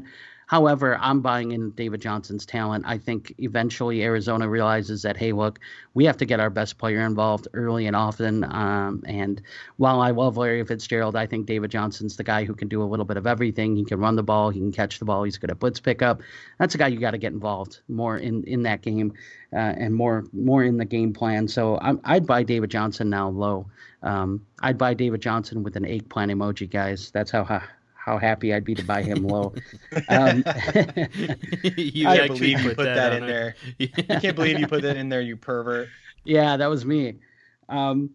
[0.49, 2.83] However, I'm buying in David Johnson's talent.
[2.87, 5.59] I think eventually Arizona realizes that, hey, look,
[5.93, 8.43] we have to get our best player involved early and often.
[8.43, 9.39] Um, and
[9.77, 12.89] while I love Larry Fitzgerald, I think David Johnson's the guy who can do a
[12.89, 13.75] little bit of everything.
[13.75, 16.23] He can run the ball, he can catch the ball, he's good at blitz pickup.
[16.57, 19.13] That's a guy you got to get involved more in, in that game
[19.53, 21.47] uh, and more more in the game plan.
[21.47, 23.67] So i would buy David Johnson now low.
[24.01, 27.11] Um, I'd buy David Johnson with an eggplant emoji, guys.
[27.11, 27.43] That's how
[28.09, 29.53] how happy I'd be to buy him low.
[30.07, 30.37] Um,
[31.77, 33.55] you I can't believe you put that, that in there.
[33.79, 35.89] I can't believe you put that in there, you pervert.
[36.23, 37.15] Yeah, that was me.
[37.67, 38.11] Um,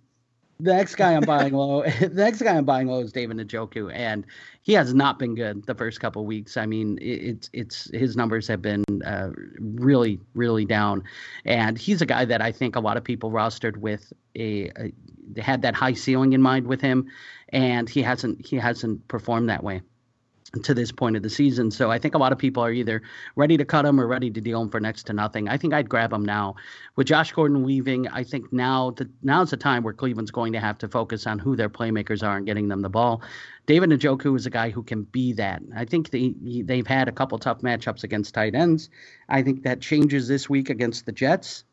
[0.61, 3.93] the next guy I'm buying low, the next guy I'm buying low is David Njoku,
[3.93, 4.25] and
[4.63, 6.57] he has not been good the first couple weeks.
[6.57, 11.05] I mean, it's it's his numbers have been uh, really really down,
[11.45, 14.93] and he's a guy that I think a lot of people rostered with a, a
[15.37, 17.11] had that high ceiling in mind with him,
[17.49, 19.83] and he hasn't he hasn't performed that way
[20.63, 21.71] to this point of the season.
[21.71, 23.03] So I think a lot of people are either
[23.37, 25.49] ready to cut him or ready to deal him for next to nothing.
[25.49, 26.55] I think I'd grab him now.
[26.97, 30.61] With Josh Gordon leaving, I think now the now's the time where Cleveland's going to
[30.61, 33.23] have to focus on who their playmakers are and getting them the ball.
[33.67, 35.63] David Njoku is a guy who can be that.
[35.75, 38.91] I think they they've had a couple tough matchups against tight ends.
[39.29, 41.65] I think that changes this week against the Jets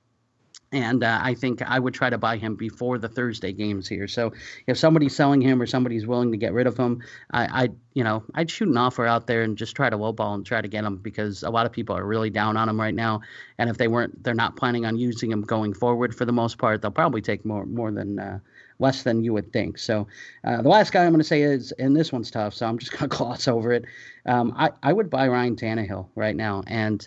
[0.71, 4.07] and uh, I think I would try to buy him before the Thursday games here.
[4.07, 4.31] So
[4.67, 7.01] if somebody's selling him or somebody's willing to get rid of him,
[7.31, 10.33] I, I you know, I'd shoot an offer out there and just try to lowball
[10.33, 12.79] and try to get him because a lot of people are really down on him
[12.79, 13.19] right now.
[13.57, 16.57] And if they weren't, they're not planning on using him going forward for the most
[16.57, 16.81] part.
[16.81, 18.39] They'll probably take more more than uh,
[18.79, 19.77] less than you would think.
[19.77, 20.07] So
[20.45, 22.77] uh, the last guy I'm going to say is, and this one's tough, so I'm
[22.77, 23.83] just going to gloss over it.
[24.25, 27.05] Um, I I would buy Ryan Tannehill right now and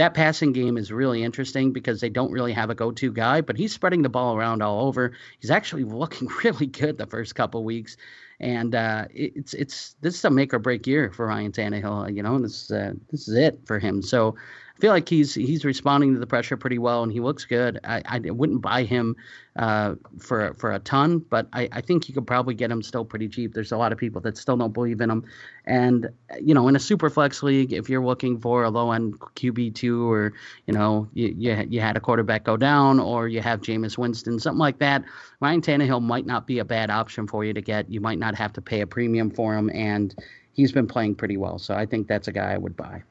[0.00, 3.54] that passing game is really interesting because they don't really have a go-to guy, but
[3.58, 5.12] he's spreading the ball around all over.
[5.38, 7.98] He's actually looking really good the first couple weeks,
[8.40, 12.16] and uh, it's it's this is a make or break year for Ryan Tannehill.
[12.16, 14.00] You know, this uh, this is it for him.
[14.00, 14.36] So
[14.80, 17.78] feel like he's he's responding to the pressure pretty well, and he looks good.
[17.84, 19.16] I, I wouldn't buy him
[19.56, 23.04] uh, for for a ton, but I, I think you could probably get him still
[23.04, 23.52] pretty cheap.
[23.54, 25.24] There's a lot of people that still don't believe in him,
[25.66, 26.08] and
[26.40, 29.74] you know, in a super flex league, if you're looking for a low end QB
[29.74, 30.32] two, or
[30.66, 34.38] you know, you, you you had a quarterback go down, or you have Jameis Winston,
[34.38, 35.04] something like that,
[35.40, 37.90] Ryan Tannehill might not be a bad option for you to get.
[37.90, 40.14] You might not have to pay a premium for him, and
[40.52, 41.58] he's been playing pretty well.
[41.58, 43.02] So I think that's a guy I would buy.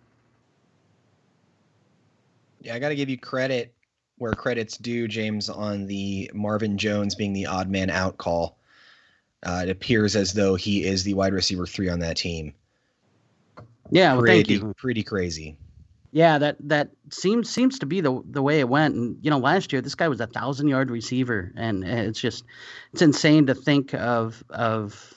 [2.62, 3.74] Yeah, I got to give you credit
[4.18, 8.57] where credit's due, James, on the Marvin Jones being the odd man out call.
[9.43, 12.53] Uh, it appears as though he is the wide receiver three on that team.
[13.89, 14.74] Yeah, well, pretty, thank you.
[14.78, 15.57] Pretty crazy.
[16.12, 18.95] Yeah, that that seems seems to be the the way it went.
[18.95, 22.43] And you know, last year this guy was a thousand yard receiver, and it's just
[22.93, 25.14] it's insane to think of of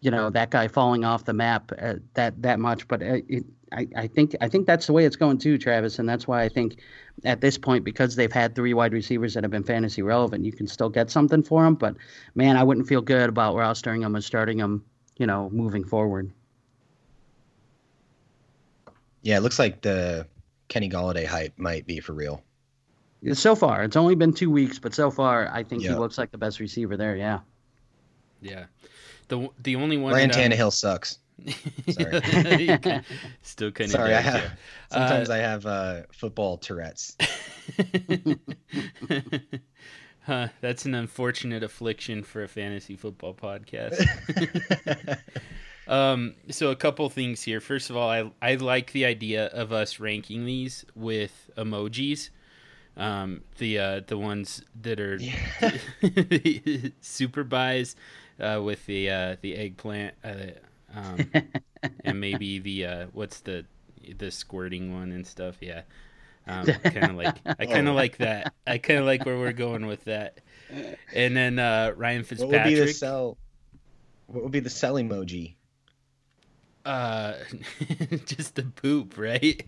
[0.00, 2.86] you know that guy falling off the map uh, that that much.
[2.86, 3.44] But uh, it,
[3.74, 6.42] I, I think I think that's the way it's going too, Travis, and that's why
[6.42, 6.78] I think
[7.24, 10.52] at this point because they've had three wide receivers that have been fantasy relevant, you
[10.52, 11.74] can still get something for them.
[11.74, 11.96] But
[12.34, 14.84] man, I wouldn't feel good about rostering them and starting them,
[15.16, 16.30] you know, moving forward.
[19.22, 20.26] Yeah, it looks like the
[20.68, 22.42] Kenny Golladay hype might be for real.
[23.32, 25.92] So far, it's only been two weeks, but so far, I think yep.
[25.92, 27.16] he looks like the best receiver there.
[27.16, 27.40] Yeah.
[28.42, 28.66] Yeah.
[29.28, 30.12] The the only one.
[30.12, 31.18] Ryan Tannehill sucks.
[31.90, 32.78] Sorry.
[33.42, 33.92] Still of.
[33.92, 34.58] Sorry, I have.
[34.90, 37.16] Sometimes uh, I have uh, football Tourette's.
[40.22, 44.06] huh, that's an unfortunate affliction for a fantasy football podcast.
[45.88, 47.60] um, so a couple things here.
[47.60, 52.30] First of all, I I like the idea of us ranking these with emojis.
[52.96, 55.72] Um, the uh, the ones that are yeah.
[57.00, 57.96] super buys
[58.38, 60.14] uh, with the uh, the eggplant.
[60.22, 60.52] Uh,
[60.94, 61.30] um,
[62.04, 63.64] and maybe the uh, what's the
[64.18, 65.56] the squirting one and stuff.
[65.60, 65.82] Yeah,
[66.46, 67.96] um, kind of like I kind of oh.
[67.96, 68.52] like that.
[68.66, 70.40] I kind of like where we're going with that.
[71.14, 72.52] And then uh, Ryan Fitzpatrick.
[72.52, 73.36] What would be the sell?
[74.26, 75.54] What would be the sell emoji?
[76.84, 77.34] Uh,
[78.26, 79.64] just the poop, right?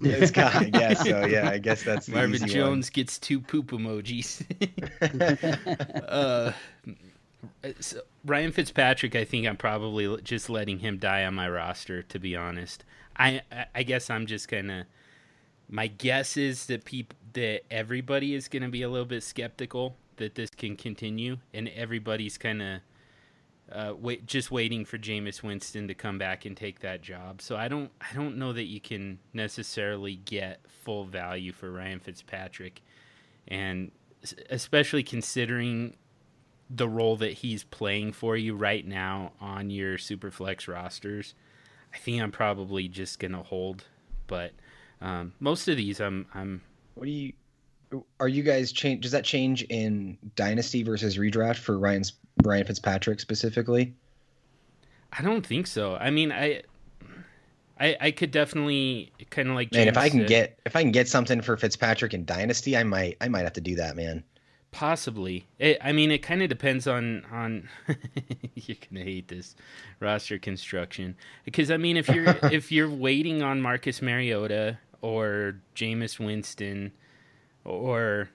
[0.00, 1.24] it's got, I guess so.
[1.24, 2.92] Yeah, I guess that's Marvin Jones one.
[2.92, 4.42] gets two poop emojis.
[6.08, 6.52] uh,
[7.78, 12.02] so Ryan Fitzpatrick, I think I'm probably just letting him die on my roster.
[12.02, 12.84] To be honest,
[13.16, 13.42] I
[13.74, 14.86] I guess I'm just gonna.
[15.70, 20.34] My guess is that people that everybody is gonna be a little bit skeptical that
[20.34, 22.80] this can continue, and everybody's kind of
[23.70, 27.42] uh, wait, just waiting for Jameis Winston to come back and take that job.
[27.42, 32.00] So I don't, I don't know that you can necessarily get full value for Ryan
[32.00, 32.82] Fitzpatrick,
[33.46, 33.90] and
[34.50, 35.96] especially considering
[36.70, 41.34] the role that he's playing for you right now on your Superflex rosters.
[41.94, 43.84] I think I'm probably just gonna hold,
[44.26, 44.52] but
[45.00, 46.60] um, most of these I'm, I'm.
[46.94, 47.32] What do you?
[48.20, 49.02] Are you guys change?
[49.02, 52.12] Does that change in dynasty versus redraft for Ryan's
[52.42, 53.94] Ryan Fitzpatrick specifically?
[55.12, 55.96] I don't think so.
[55.96, 56.62] I mean, I
[57.80, 59.72] I, I could definitely kind of like.
[59.72, 62.82] Man, if I can get if I can get something for Fitzpatrick in Dynasty, I
[62.82, 64.24] might I might have to do that, man.
[64.70, 65.46] Possibly.
[65.58, 67.68] It, I mean, it kind of depends on on.
[68.54, 69.56] you're gonna hate this
[69.98, 76.18] roster construction because I mean, if you're if you're waiting on Marcus Mariota or Jameis
[76.18, 76.92] Winston
[77.64, 78.28] or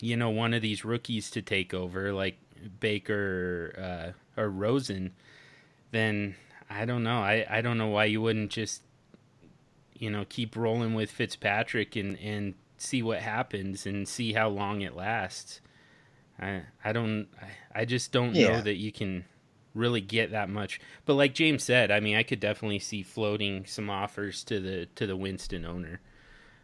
[0.00, 2.38] you know one of these rookies to take over like
[2.78, 5.12] Baker uh, or Rosen,
[5.90, 6.36] then
[6.68, 7.20] I don't know.
[7.20, 8.82] I, I don't know why you wouldn't just
[9.94, 14.80] you know keep rolling with Fitzpatrick and and see what happens and see how long
[14.80, 15.60] it lasts.
[16.40, 18.48] I I don't I, I just don't yeah.
[18.48, 19.24] know that you can
[19.74, 20.80] really get that much.
[21.04, 24.86] But like James said, I mean, I could definitely see floating some offers to the
[24.96, 26.00] to the Winston owner.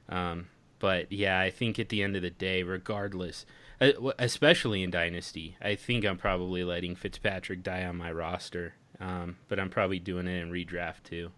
[0.08, 0.48] Um,
[0.78, 3.46] but yeah, I think at the end of the day, regardless,
[3.80, 8.74] uh, especially in Dynasty, I think I'm probably letting Fitzpatrick die on my roster.
[9.00, 11.30] Um, but I'm probably doing it in redraft too.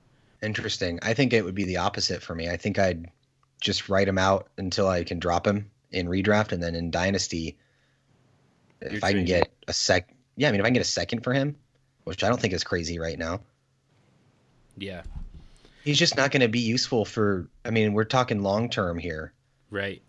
[0.43, 1.01] Interesting.
[1.03, 2.49] I think it would be the opposite for me.
[2.49, 3.11] I think I'd
[3.61, 7.57] just write him out until I can drop him in redraft, and then in Dynasty,
[8.81, 10.85] You're if I can get a sec, yeah, I mean, if I can get a
[10.85, 11.57] second for him,
[12.05, 13.41] which I don't think is crazy right now.
[14.77, 15.03] Yeah,
[15.85, 17.49] he's just not going to be useful for.
[17.65, 19.33] I mean, we're talking long term here,
[19.71, 20.03] right?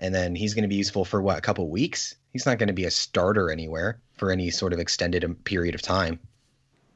[0.00, 2.14] And then he's going to be useful for what a couple weeks.
[2.32, 5.74] He's not going to be a starter anywhere for any sort of extended um, period
[5.74, 6.20] of time.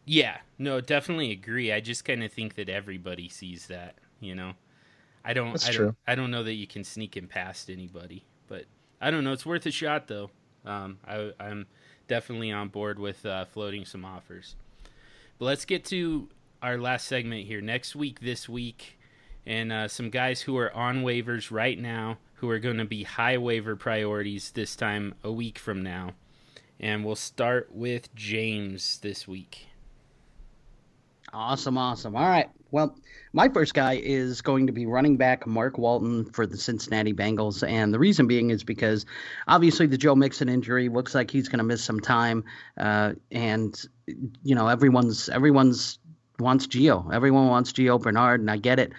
[0.04, 1.72] Yeah, no, definitely agree.
[1.72, 4.52] I just kind of think that everybody sees that, you know.
[5.24, 5.52] I don't.
[5.52, 5.84] That's I true.
[5.86, 5.96] don't.
[6.06, 8.64] I don't know that you can sneak him past anybody, but
[9.00, 9.32] I don't know.
[9.32, 10.30] It's worth a shot though.
[10.64, 11.66] Um, I, am
[12.08, 14.54] definitely on board with uh, floating some offers.
[15.38, 16.28] But let's get to
[16.62, 17.60] our last segment here.
[17.60, 18.98] Next week, this week,
[19.44, 23.04] and uh, some guys who are on waivers right now who are going to be
[23.04, 26.10] high waiver priorities this time a week from now.
[26.80, 29.68] And we'll start with James this week.
[31.32, 32.14] Awesome, awesome.
[32.14, 32.50] All right.
[32.72, 32.94] Well,
[33.32, 37.66] my first guy is going to be running back Mark Walton for the Cincinnati Bengals.
[37.66, 39.06] And the reason being is because
[39.48, 42.44] obviously the Joe Mixon injury looks like he's going to miss some time.
[42.78, 43.80] Uh, and,
[44.42, 45.98] you know, everyone's, everyone's
[46.38, 47.12] wants Gio.
[47.12, 48.92] Everyone wants Gio Bernard, and I get it.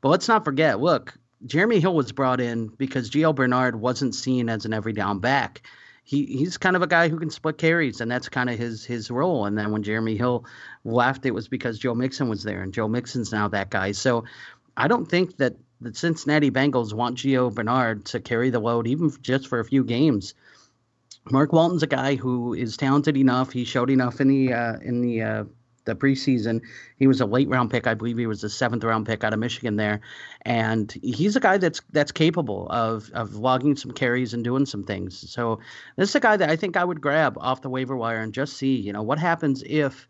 [0.00, 1.14] But let's not forget look,
[1.46, 5.62] Jeremy Hill was brought in because Gio Bernard wasn't seen as an every down back
[6.08, 8.82] he he's kind of a guy who can split carries, and that's kind of his
[8.82, 9.44] his role.
[9.44, 10.46] And then when Jeremy Hill
[10.86, 13.92] left, it was because Joe Mixon was there, and Joe Mixon's now that guy.
[13.92, 14.24] So
[14.74, 19.12] I don't think that the Cincinnati Bengals want Gio Bernard to carry the load, even
[19.20, 20.32] just for a few games.
[21.30, 23.52] Mark Walton's a guy who is talented enough.
[23.52, 25.44] He showed enough in the uh, in the uh,
[25.88, 26.60] the preseason.
[26.96, 29.32] He was a late round pick, I believe he was a seventh round pick out
[29.32, 30.00] of Michigan there,
[30.42, 34.84] and he's a guy that's that's capable of of logging some carries and doing some
[34.84, 35.30] things.
[35.30, 35.58] So
[35.96, 38.32] this is a guy that I think I would grab off the waiver wire and
[38.32, 40.08] just see, you know, what happens if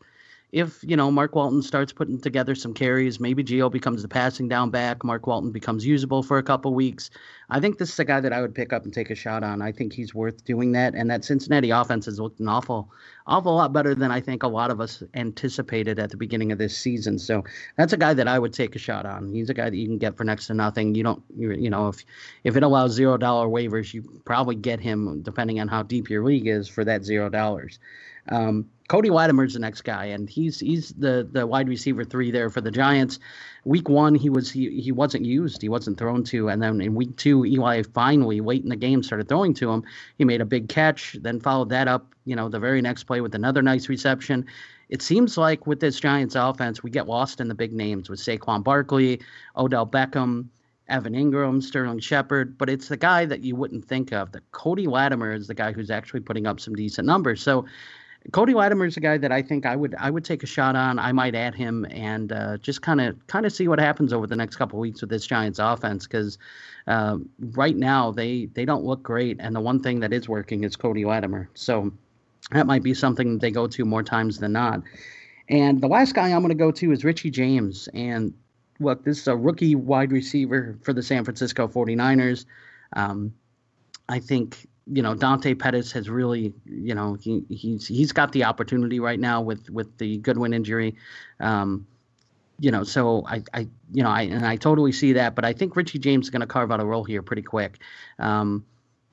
[0.51, 4.49] if you know Mark Walton starts putting together some carries, maybe Gio becomes the passing
[4.49, 5.05] down back.
[5.05, 7.11] Mark Walton becomes usable for a couple weeks.
[7.51, 9.43] I think this is a guy that I would pick up and take a shot
[9.43, 9.61] on.
[9.61, 10.95] I think he's worth doing that.
[10.95, 12.91] And that Cincinnati offense has looked an awful,
[13.27, 16.59] awful lot better than I think a lot of us anticipated at the beginning of
[16.59, 17.19] this season.
[17.19, 17.45] So
[17.77, 19.33] that's a guy that I would take a shot on.
[19.33, 20.95] He's a guy that you can get for next to nothing.
[20.95, 22.05] You don't, you, you know, if
[22.45, 26.25] if it allows zero dollar waivers, you probably get him depending on how deep your
[26.25, 27.79] league is for that zero dollars.
[28.31, 32.49] Um, Cody Latimer's the next guy, and he's he's the the wide receiver three there
[32.49, 33.19] for the Giants.
[33.65, 36.95] Week one, he was he, he wasn't used, he wasn't thrown to, and then in
[36.95, 39.85] week two, Eli finally late in the game started throwing to him.
[40.17, 43.21] He made a big catch, then followed that up, you know, the very next play
[43.21, 44.47] with another nice reception.
[44.89, 48.21] It seems like with this Giants offense, we get lost in the big names with
[48.21, 49.21] Saquon Barkley,
[49.57, 50.49] Odell Beckham.
[50.89, 54.33] Evan Engram, Sterling Shepard, but it's the guy that you wouldn't think of.
[54.33, 57.43] The Cody Latimer is the guy who's actually putting up some decent numbers.
[57.43, 57.67] So
[58.33, 60.77] Cody Latimer is a guy that I think I would I would take a shot
[60.77, 60.99] on.
[60.99, 64.27] I might add him and uh, just kind of kind of see what happens over
[64.27, 66.37] the next couple weeks with this Giants offense because
[66.87, 67.19] uh,
[67.53, 70.77] right now they they don't look great and the one thing that is working is
[70.77, 71.49] Cody Latimer.
[71.55, 71.91] So
[72.51, 74.83] that might be something they go to more times than not.
[75.49, 77.89] And the last guy I'm going to go to is Richie James.
[77.95, 78.35] And
[78.81, 82.45] look, this is a rookie wide receiver for the San Francisco 49ers.
[82.95, 83.35] Um,
[84.09, 88.45] I think you know Dante Pettis has really you know he he's he's got the
[88.45, 90.97] opportunity right now with with the Goodwin injury.
[91.41, 91.87] Um,
[92.61, 95.53] you know, so I, I, you know, I and I totally see that, but I
[95.53, 97.79] think Richie James is going to carve out a role here pretty quick.
[98.19, 98.65] Um,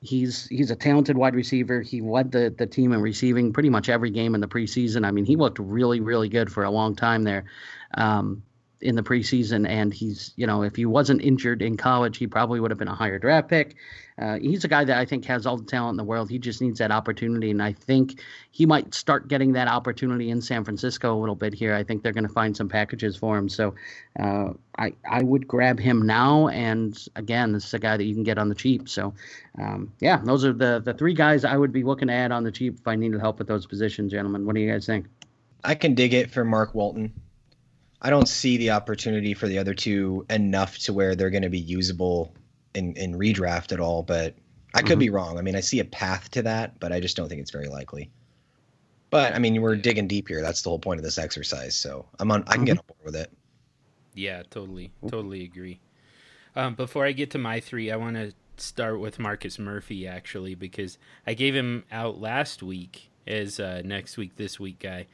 [0.02, 1.82] he's he's a talented wide receiver.
[1.82, 5.06] He led the the team in receiving pretty much every game in the preseason.
[5.06, 7.46] I mean, he looked really really good for a long time there.
[7.94, 8.44] Um,
[8.82, 12.60] in the preseason, and he's you know if he wasn't injured in college, he probably
[12.60, 13.76] would have been a higher draft pick.
[14.18, 16.30] Uh, he's a guy that I think has all the talent in the world.
[16.30, 20.42] He just needs that opportunity, and I think he might start getting that opportunity in
[20.42, 21.76] San Francisco a little bit here.
[21.76, 23.76] I think they're going to find some packages for him, so
[24.18, 26.48] uh, I I would grab him now.
[26.48, 28.88] And again, this is a guy that you can get on the cheap.
[28.88, 29.14] So
[29.60, 32.46] um, yeah, those are the the three guys I would be looking to add on
[32.46, 34.46] the cheap if I needed help with those positions, gentlemen.
[34.46, 35.08] What do you guys think?
[35.62, 37.12] I can dig it for Mark Walton.
[38.02, 41.50] I don't see the opportunity for the other two enough to where they're going to
[41.50, 42.34] be usable
[42.76, 44.36] in, in redraft at all, but
[44.74, 45.00] I could mm-hmm.
[45.00, 45.38] be wrong.
[45.38, 47.68] I mean, I see a path to that, but I just don't think it's very
[47.68, 48.12] likely.
[49.10, 50.42] But I mean, we're digging deep here.
[50.42, 51.76] That's the whole point of this exercise.
[51.76, 52.44] So I'm on.
[52.48, 52.66] I can mm-hmm.
[52.66, 53.32] get on board with it.
[54.14, 55.80] Yeah, totally, totally agree.
[56.56, 60.56] Um, before I get to my three, I want to start with Marcus Murphy actually
[60.56, 60.98] because
[61.28, 65.08] I gave him out last week as uh, next week, this week guy,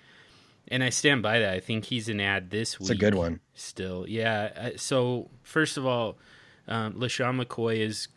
[0.68, 1.54] and I stand by that.
[1.54, 2.92] I think he's an ad this week.
[2.92, 3.40] It's a good one.
[3.56, 4.50] Still, yeah.
[4.56, 6.18] Uh, so first of all,
[6.68, 8.08] um, LeSean McCoy is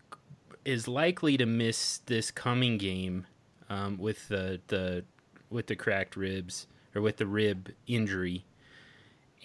[0.64, 3.26] is likely to miss this coming game
[3.68, 5.04] um, with the the
[5.50, 8.44] with the cracked ribs or with the rib injury.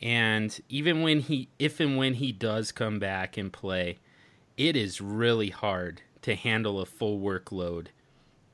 [0.01, 3.97] And even when he, if and when he does come back and play,
[4.55, 7.87] it is really hard to handle a full workload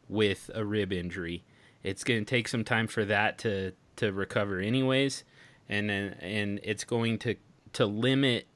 [0.09, 1.43] with a rib injury.
[1.83, 5.23] It's going to take some time for that to to recover, anyways,
[5.69, 7.35] and and it's going to
[7.73, 8.47] to limit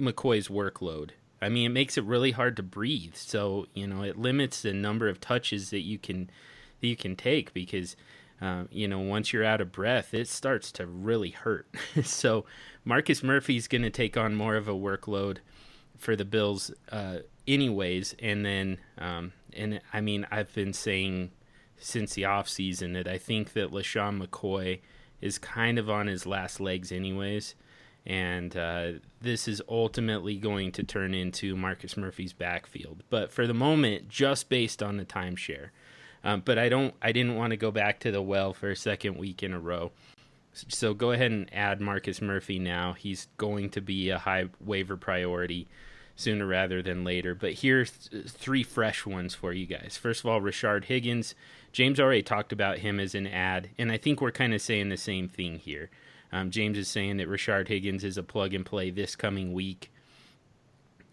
[0.00, 1.10] McCoy's workload.
[1.42, 3.14] I mean, it makes it really hard to breathe.
[3.14, 6.30] So you know, it limits the number of touches that you can
[6.80, 7.96] that you can take because
[8.40, 11.66] uh, you know once you're out of breath, it starts to really hurt.
[12.02, 12.44] so
[12.84, 15.38] Marcus Murphy's going to take on more of a workload
[15.96, 18.14] for the Bills, uh, anyways.
[18.18, 21.30] And then, um, and I mean, I've been saying
[21.76, 24.80] since the off season that I think that LeSean McCoy
[25.20, 27.54] is kind of on his last legs, anyways
[28.06, 33.02] and uh, this is ultimately going to turn into Marcus Murphy's backfield.
[33.10, 35.68] But for the moment, just based on the timeshare.
[36.22, 36.94] Um, but I don't.
[37.00, 39.60] I didn't want to go back to the well for a second week in a
[39.60, 39.92] row.
[40.52, 42.92] So go ahead and add Marcus Murphy now.
[42.92, 45.68] He's going to be a high waiver priority
[46.16, 47.34] sooner rather than later.
[47.34, 49.96] But here's three fresh ones for you guys.
[50.00, 51.34] First of all, Rashard Higgins.
[51.72, 54.88] James already talked about him as an ad, and I think we're kind of saying
[54.88, 55.88] the same thing here.
[56.32, 59.90] Um, James is saying that Rashard Higgins is a plug and play this coming week.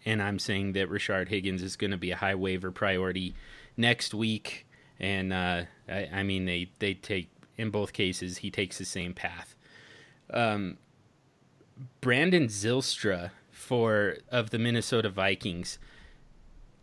[0.04, 3.34] And I'm saying that Rashard Higgins is going to be a high waiver priority
[3.76, 4.66] next week.
[5.00, 9.12] And uh, I, I, mean, they, they take, in both cases, he takes the same
[9.12, 9.54] path.
[10.30, 10.78] Um,
[12.00, 15.78] Brandon Zylstra for of the Minnesota Vikings.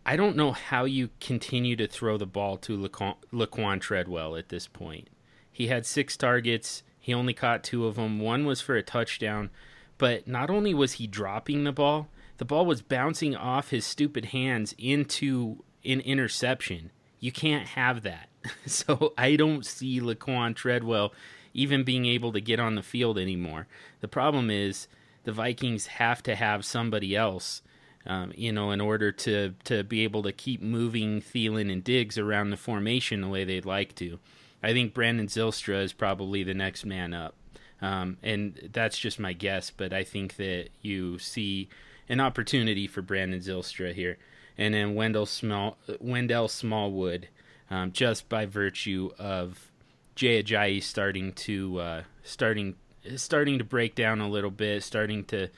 [0.06, 4.50] I don't know how you continue to throw the ball to Laquan, Laquan Treadwell at
[4.50, 5.10] this point.
[5.52, 6.84] He had six targets.
[7.06, 8.18] He only caught two of them.
[8.20, 9.52] One was for a touchdown,
[10.00, 14.26] but not only was he dropping the ball, the ball was bouncing off his stupid
[14.26, 16.90] hands into an interception.
[17.20, 18.30] You can't have that.
[18.66, 21.14] So I don't see Laquan Treadwell
[21.54, 23.68] even being able to get on the field anymore.
[24.02, 24.88] The problem is
[25.26, 27.62] the Vikings have to have somebody else,
[28.08, 32.18] um, you know, in order to to be able to keep moving Thielen and Diggs
[32.18, 34.20] around the formation the way they'd like to.
[34.66, 37.36] I think Brandon Zylstra is probably the next man up.
[37.84, 41.70] Um, and that's just my guess, but I think that you see
[42.10, 44.18] an opportunity for Brandon Zylstra here.
[44.58, 47.28] And then Wendell Small Wendell Smallwood,
[47.70, 49.72] um, just by virtue of
[50.16, 52.76] Jay Ajayi starting to uh, starting
[53.18, 55.50] starting to break down a little bit, starting to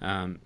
[0.00, 0.40] um,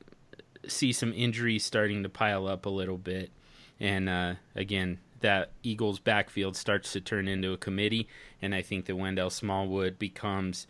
[0.66, 3.30] see some injuries starting to pile up a little bit,
[3.78, 8.08] and uh, again, that Eagles backfield starts to turn into a committee,
[8.40, 10.66] and I think that Wendell Smallwood becomes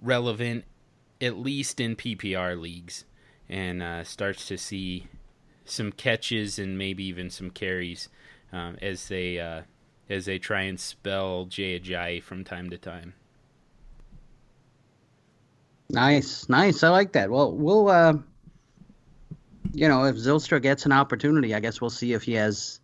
[0.00, 0.64] relevant
[1.20, 3.04] at least in PPR leagues
[3.48, 5.06] and uh, starts to see
[5.64, 8.08] some catches and maybe even some carries
[8.52, 9.62] um, as they uh,
[10.10, 13.14] as they try and spell Jay Ajayi from time to time.
[15.90, 16.82] Nice, nice.
[16.82, 17.30] I like that.
[17.30, 18.14] Well, we'll uh,
[19.72, 22.80] you know if Zylstra gets an opportunity, I guess we'll see if he has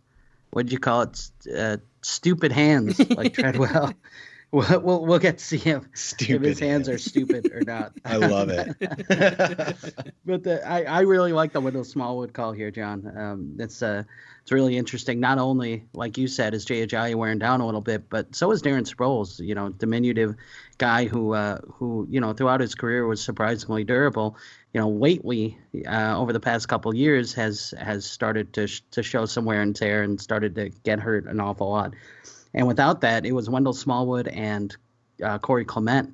[0.51, 1.31] what did you call it?
[1.55, 3.93] Uh, stupid hands like Treadwell.
[4.51, 6.35] We'll, we'll, we'll get to see if, Stupid.
[6.35, 7.93] if his hands are stupid or not.
[8.05, 8.75] I love it.
[10.25, 13.17] but the, I, I really like the Wendell Smallwood call here, John.
[13.17, 14.03] Um, it's uh,
[14.41, 15.21] it's really interesting.
[15.21, 18.51] Not only, like you said, is Jay Ajayi wearing down a little bit, but so
[18.51, 19.39] is Darren Sproles.
[19.39, 20.35] You know, diminutive
[20.77, 24.35] guy who uh, who you know throughout his career was surprisingly durable.
[24.73, 29.03] You know, lately uh, over the past couple years has has started to sh- to
[29.03, 31.93] show some wear and tear and started to get hurt an awful lot.
[32.53, 34.75] And without that, it was Wendell Smallwood and
[35.23, 36.13] uh, Corey Clement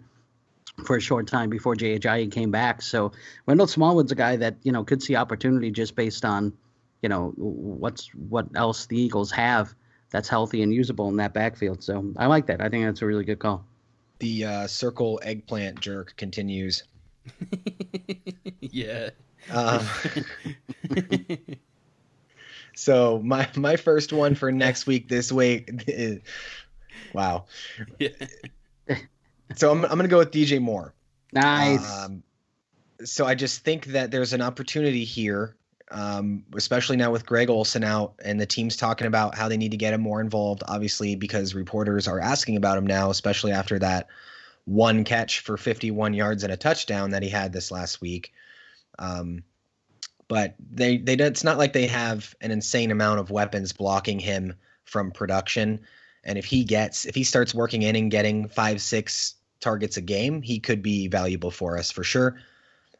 [0.86, 2.82] for a short time before Ajayi came back.
[2.82, 3.12] So
[3.46, 6.54] Wendell Smallwood's a guy that you know could see opportunity just based on
[7.02, 9.74] you know what's what else the Eagles have
[10.10, 11.84] that's healthy and usable in that backfield.
[11.84, 12.62] So I like that.
[12.62, 13.66] I think that's a really good call.
[14.20, 16.84] the uh, circle eggplant jerk continues.
[18.62, 19.10] yeah.
[19.52, 19.86] Um,
[22.76, 26.20] so my my first one for next week this week is
[27.14, 27.46] wow.
[28.00, 28.10] Yeah.
[29.56, 30.94] So I'm I'm gonna go with DJ Moore.
[31.34, 31.90] Nice.
[31.90, 32.24] Um,
[33.04, 35.56] so I just think that there's an opportunity here,
[35.92, 39.72] um, especially now with Greg Olsen out and the team's talking about how they need
[39.72, 40.64] to get him more involved.
[40.68, 44.08] Obviously, because reporters are asking about him now, especially after that
[44.68, 48.34] one catch for 51 yards and a touchdown that he had this last week.
[49.00, 49.44] Um,
[50.28, 54.56] but they they it's not like they have an insane amount of weapons blocking him
[54.84, 55.80] from production.
[56.26, 60.02] And if he gets if he starts working in and getting five six targets a
[60.02, 62.38] game, he could be valuable for us for sure.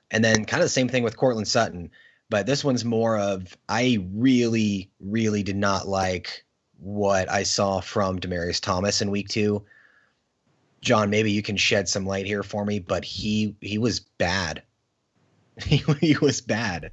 [0.10, 1.92] And then kind of the same thing with Courtland Sutton,
[2.30, 6.46] but this one's more of I really really did not like
[6.80, 9.66] what I saw from Demaryius Thomas in week 2.
[10.82, 14.64] John, maybe you can shed some light here for me, but he he was bad.
[15.66, 16.92] He, he was bad.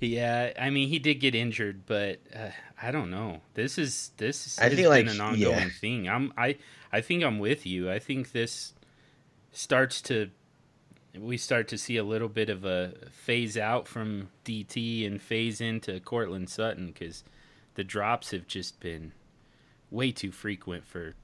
[0.00, 2.48] Yeah, I mean he did get injured, but uh,
[2.80, 3.40] I don't know.
[3.54, 5.68] This is this I has feel been like- an ongoing yeah.
[5.68, 6.08] thing.
[6.08, 6.56] I'm I
[6.90, 7.90] I think I'm with you.
[7.90, 8.72] I think this
[9.52, 10.30] starts to
[11.14, 15.60] we start to see a little bit of a phase out from DT and phase
[15.60, 17.22] into Courtland Sutton because
[17.74, 19.12] the drops have just been
[19.90, 21.14] way too frequent for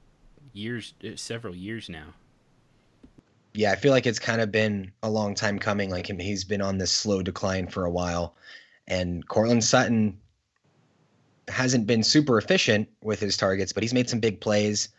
[0.53, 2.13] years, uh, several years now.
[3.53, 5.89] Yeah, I feel like it's kind of been a long time coming.
[5.89, 8.35] Like him, he's been on this slow decline for a while,
[8.87, 10.17] and Courtland Sutton
[11.47, 14.89] hasn't been super efficient with his targets, but he's made some big plays,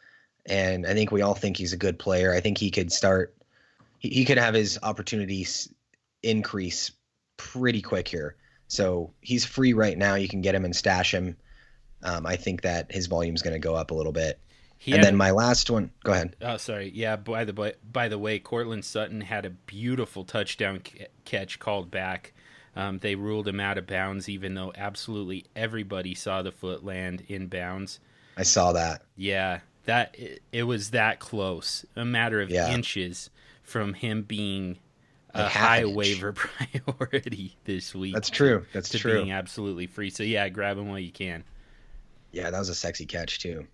[0.46, 2.34] and I think we all think he's a good player.
[2.34, 3.34] I think he could start.
[3.98, 5.72] He, he could have his opportunities
[6.22, 6.90] increase
[7.36, 8.36] pretty quick here.
[8.68, 10.14] So he's free right now.
[10.14, 11.36] You can get him and stash him.
[12.02, 14.38] Um, I think that his volume is going to go up a little bit.
[14.82, 15.90] He and had then my last one.
[16.04, 16.36] Go ahead.
[16.40, 16.90] Oh, sorry.
[16.94, 17.16] Yeah.
[17.16, 21.90] By the by, by the way, Courtland Sutton had a beautiful touchdown ca- catch called
[21.90, 22.32] back.
[22.74, 27.24] Um, they ruled him out of bounds, even though absolutely everybody saw the foot land
[27.28, 28.00] in bounds.
[28.38, 29.02] I saw that.
[29.16, 32.72] Yeah, that it, it was that close, a matter of Yeah.
[32.72, 33.28] inches
[33.62, 34.78] from him being
[35.34, 36.32] a Like high waiver
[36.96, 38.14] priority this week.
[38.14, 38.64] That's true.
[38.72, 39.14] That's to true.
[39.14, 40.08] being absolutely free.
[40.08, 41.44] So yeah, grab him while you can.
[42.32, 43.66] Yeah, that was a sexy catch too.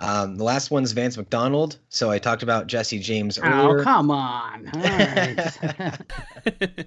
[0.00, 0.08] Yep.
[0.08, 1.78] Um, the last one's Vance McDonald.
[1.88, 3.84] So I talked about Jesse James oh, earlier.
[3.84, 4.70] come on.
[4.74, 5.96] All right.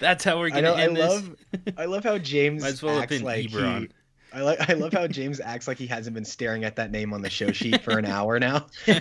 [0.00, 0.74] That's how we're I gonna know.
[0.74, 1.08] I end this.
[1.08, 1.36] love.
[1.76, 3.80] I love how James Might as well have acts been like Ebron.
[3.80, 3.88] he.
[4.32, 4.68] I like.
[4.68, 7.30] I love how James acts like he hasn't been staring at that name on the
[7.30, 8.66] show sheet for an hour now.
[8.86, 9.00] like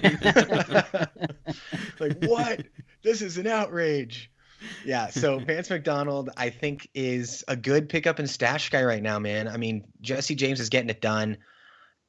[2.24, 2.64] what?
[3.04, 4.32] This is an outrage.
[4.86, 5.10] Yeah.
[5.10, 9.48] So Vance McDonald, I think, is a good pickup and stash guy right now, man.
[9.48, 11.38] I mean, Jesse James is getting it done,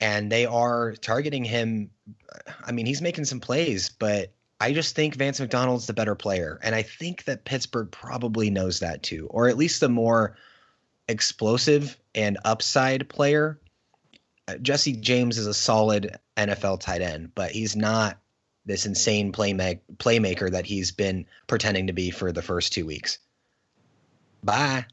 [0.00, 1.90] and they are targeting him.
[2.64, 6.58] I mean, he's making some plays, but I just think Vance McDonald's the better player.
[6.62, 10.36] And I think that Pittsburgh probably knows that too, or at least the more
[11.08, 13.60] explosive and upside player.
[14.48, 18.18] Uh, Jesse James is a solid NFL tight end, but he's not
[18.64, 23.18] this insane playma- playmaker that he's been pretending to be for the first two weeks.
[24.42, 24.86] Bye.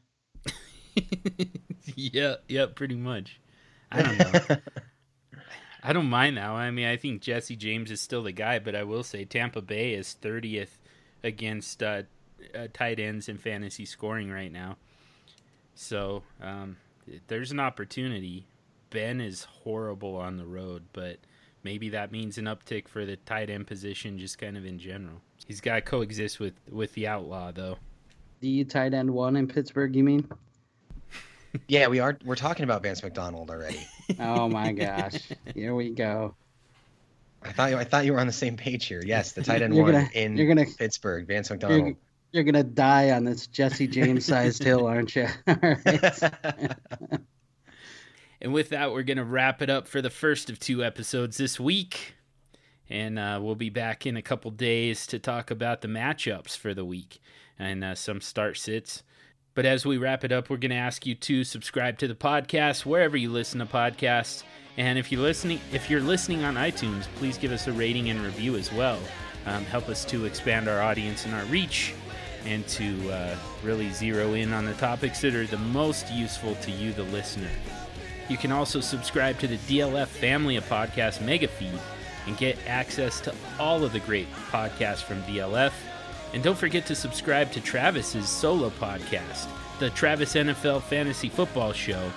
[1.96, 3.40] yeah, yeah, pretty much.
[3.90, 4.56] I don't know.
[5.86, 6.50] I don't mind that.
[6.50, 6.62] One.
[6.62, 9.60] I mean, I think Jesse James is still the guy, but I will say Tampa
[9.60, 10.78] Bay is 30th
[11.22, 12.02] against uh,
[12.54, 14.78] uh, tight ends in fantasy scoring right now.
[15.74, 16.78] So um,
[17.26, 18.46] there's an opportunity.
[18.88, 21.18] Ben is horrible on the road, but
[21.62, 25.20] maybe that means an uptick for the tight end position, just kind of in general.
[25.46, 27.76] He's got to coexist with with the outlaw, though.
[28.40, 30.28] the tight end one in Pittsburgh, you mean?
[31.68, 32.18] Yeah, we are.
[32.24, 33.86] We're talking about Vance McDonald already.
[34.18, 35.28] Oh my gosh.
[35.54, 36.34] Here we go.
[37.42, 39.02] I thought you, I thought you were on the same page here.
[39.04, 41.96] Yes, the tight end You're one gonna- in you're gonna- Pittsburgh, Vance You're, McDonald.
[42.32, 45.26] you're gonna die on this Jesse James sized hill, aren't you?
[48.40, 51.38] And with that, we're going to wrap it up for the first of two episodes
[51.38, 52.14] this week.
[52.90, 56.74] And uh, we'll be back in a couple days to talk about the matchups for
[56.74, 57.20] the week
[57.58, 59.02] and uh, some start sits.
[59.54, 62.14] But as we wrap it up, we're going to ask you to subscribe to the
[62.14, 64.42] podcast wherever you listen to podcasts.
[64.76, 68.20] And if you're listening, if you're listening on iTunes, please give us a rating and
[68.20, 68.98] review as well.
[69.46, 71.94] Um, help us to expand our audience and our reach,
[72.44, 76.70] and to uh, really zero in on the topics that are the most useful to
[76.70, 77.50] you, the listener.
[78.28, 81.78] You can also subscribe to the DLF family of podcasts mega feed
[82.26, 85.72] and get access to all of the great podcasts from DLF.
[86.34, 89.46] And don't forget to subscribe to Travis's solo podcast,
[89.78, 92.10] the Travis NFL Fantasy Football Show,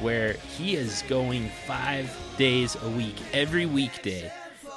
[0.00, 4.32] where he is going five days a week, every weekday,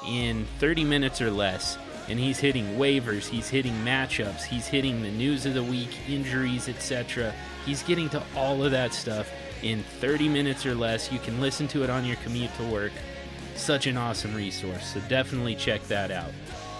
[0.07, 1.79] in 30 minutes or less.
[2.07, 6.69] And he's hitting waivers, he's hitting matchups, he's hitting the news of the week, injuries,
[6.69, 7.33] etc.
[7.65, 9.27] He's getting to all of that stuff
[9.63, 11.11] in 30 minutes or less.
[11.11, 12.91] You can listen to it on your commute to work.
[13.55, 16.31] Such an awesome resource, so definitely check that out.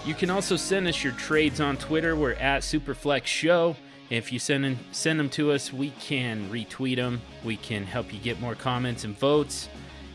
[0.08, 2.16] You can also send us your trades on Twitter.
[2.16, 3.76] We're at Superflex Show.
[4.08, 7.20] If you send in, send them to us, we can retweet them.
[7.44, 9.68] We can help you get more comments and votes,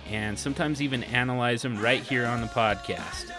[0.10, 3.30] and sometimes even analyze them right here on the podcast.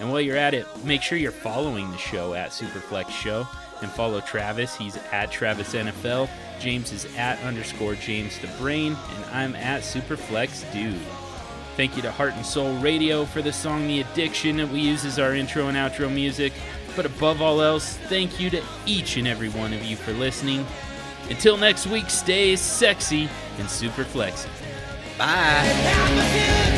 [0.00, 3.46] And while you're at it, make sure you're following the show at Superflex Show
[3.80, 4.76] and follow Travis.
[4.76, 6.28] He's at Travis NFL.
[6.58, 11.29] James is at underscore James the Brain, and I'm at Superflex Dude.
[11.80, 15.06] Thank you to Heart and Soul Radio for the song The Addiction that we use
[15.06, 16.52] as our intro and outro music.
[16.94, 20.66] But above all else, thank you to each and every one of you for listening.
[21.30, 24.50] Until next week, stay sexy and super flexy.
[25.16, 26.76] Bye.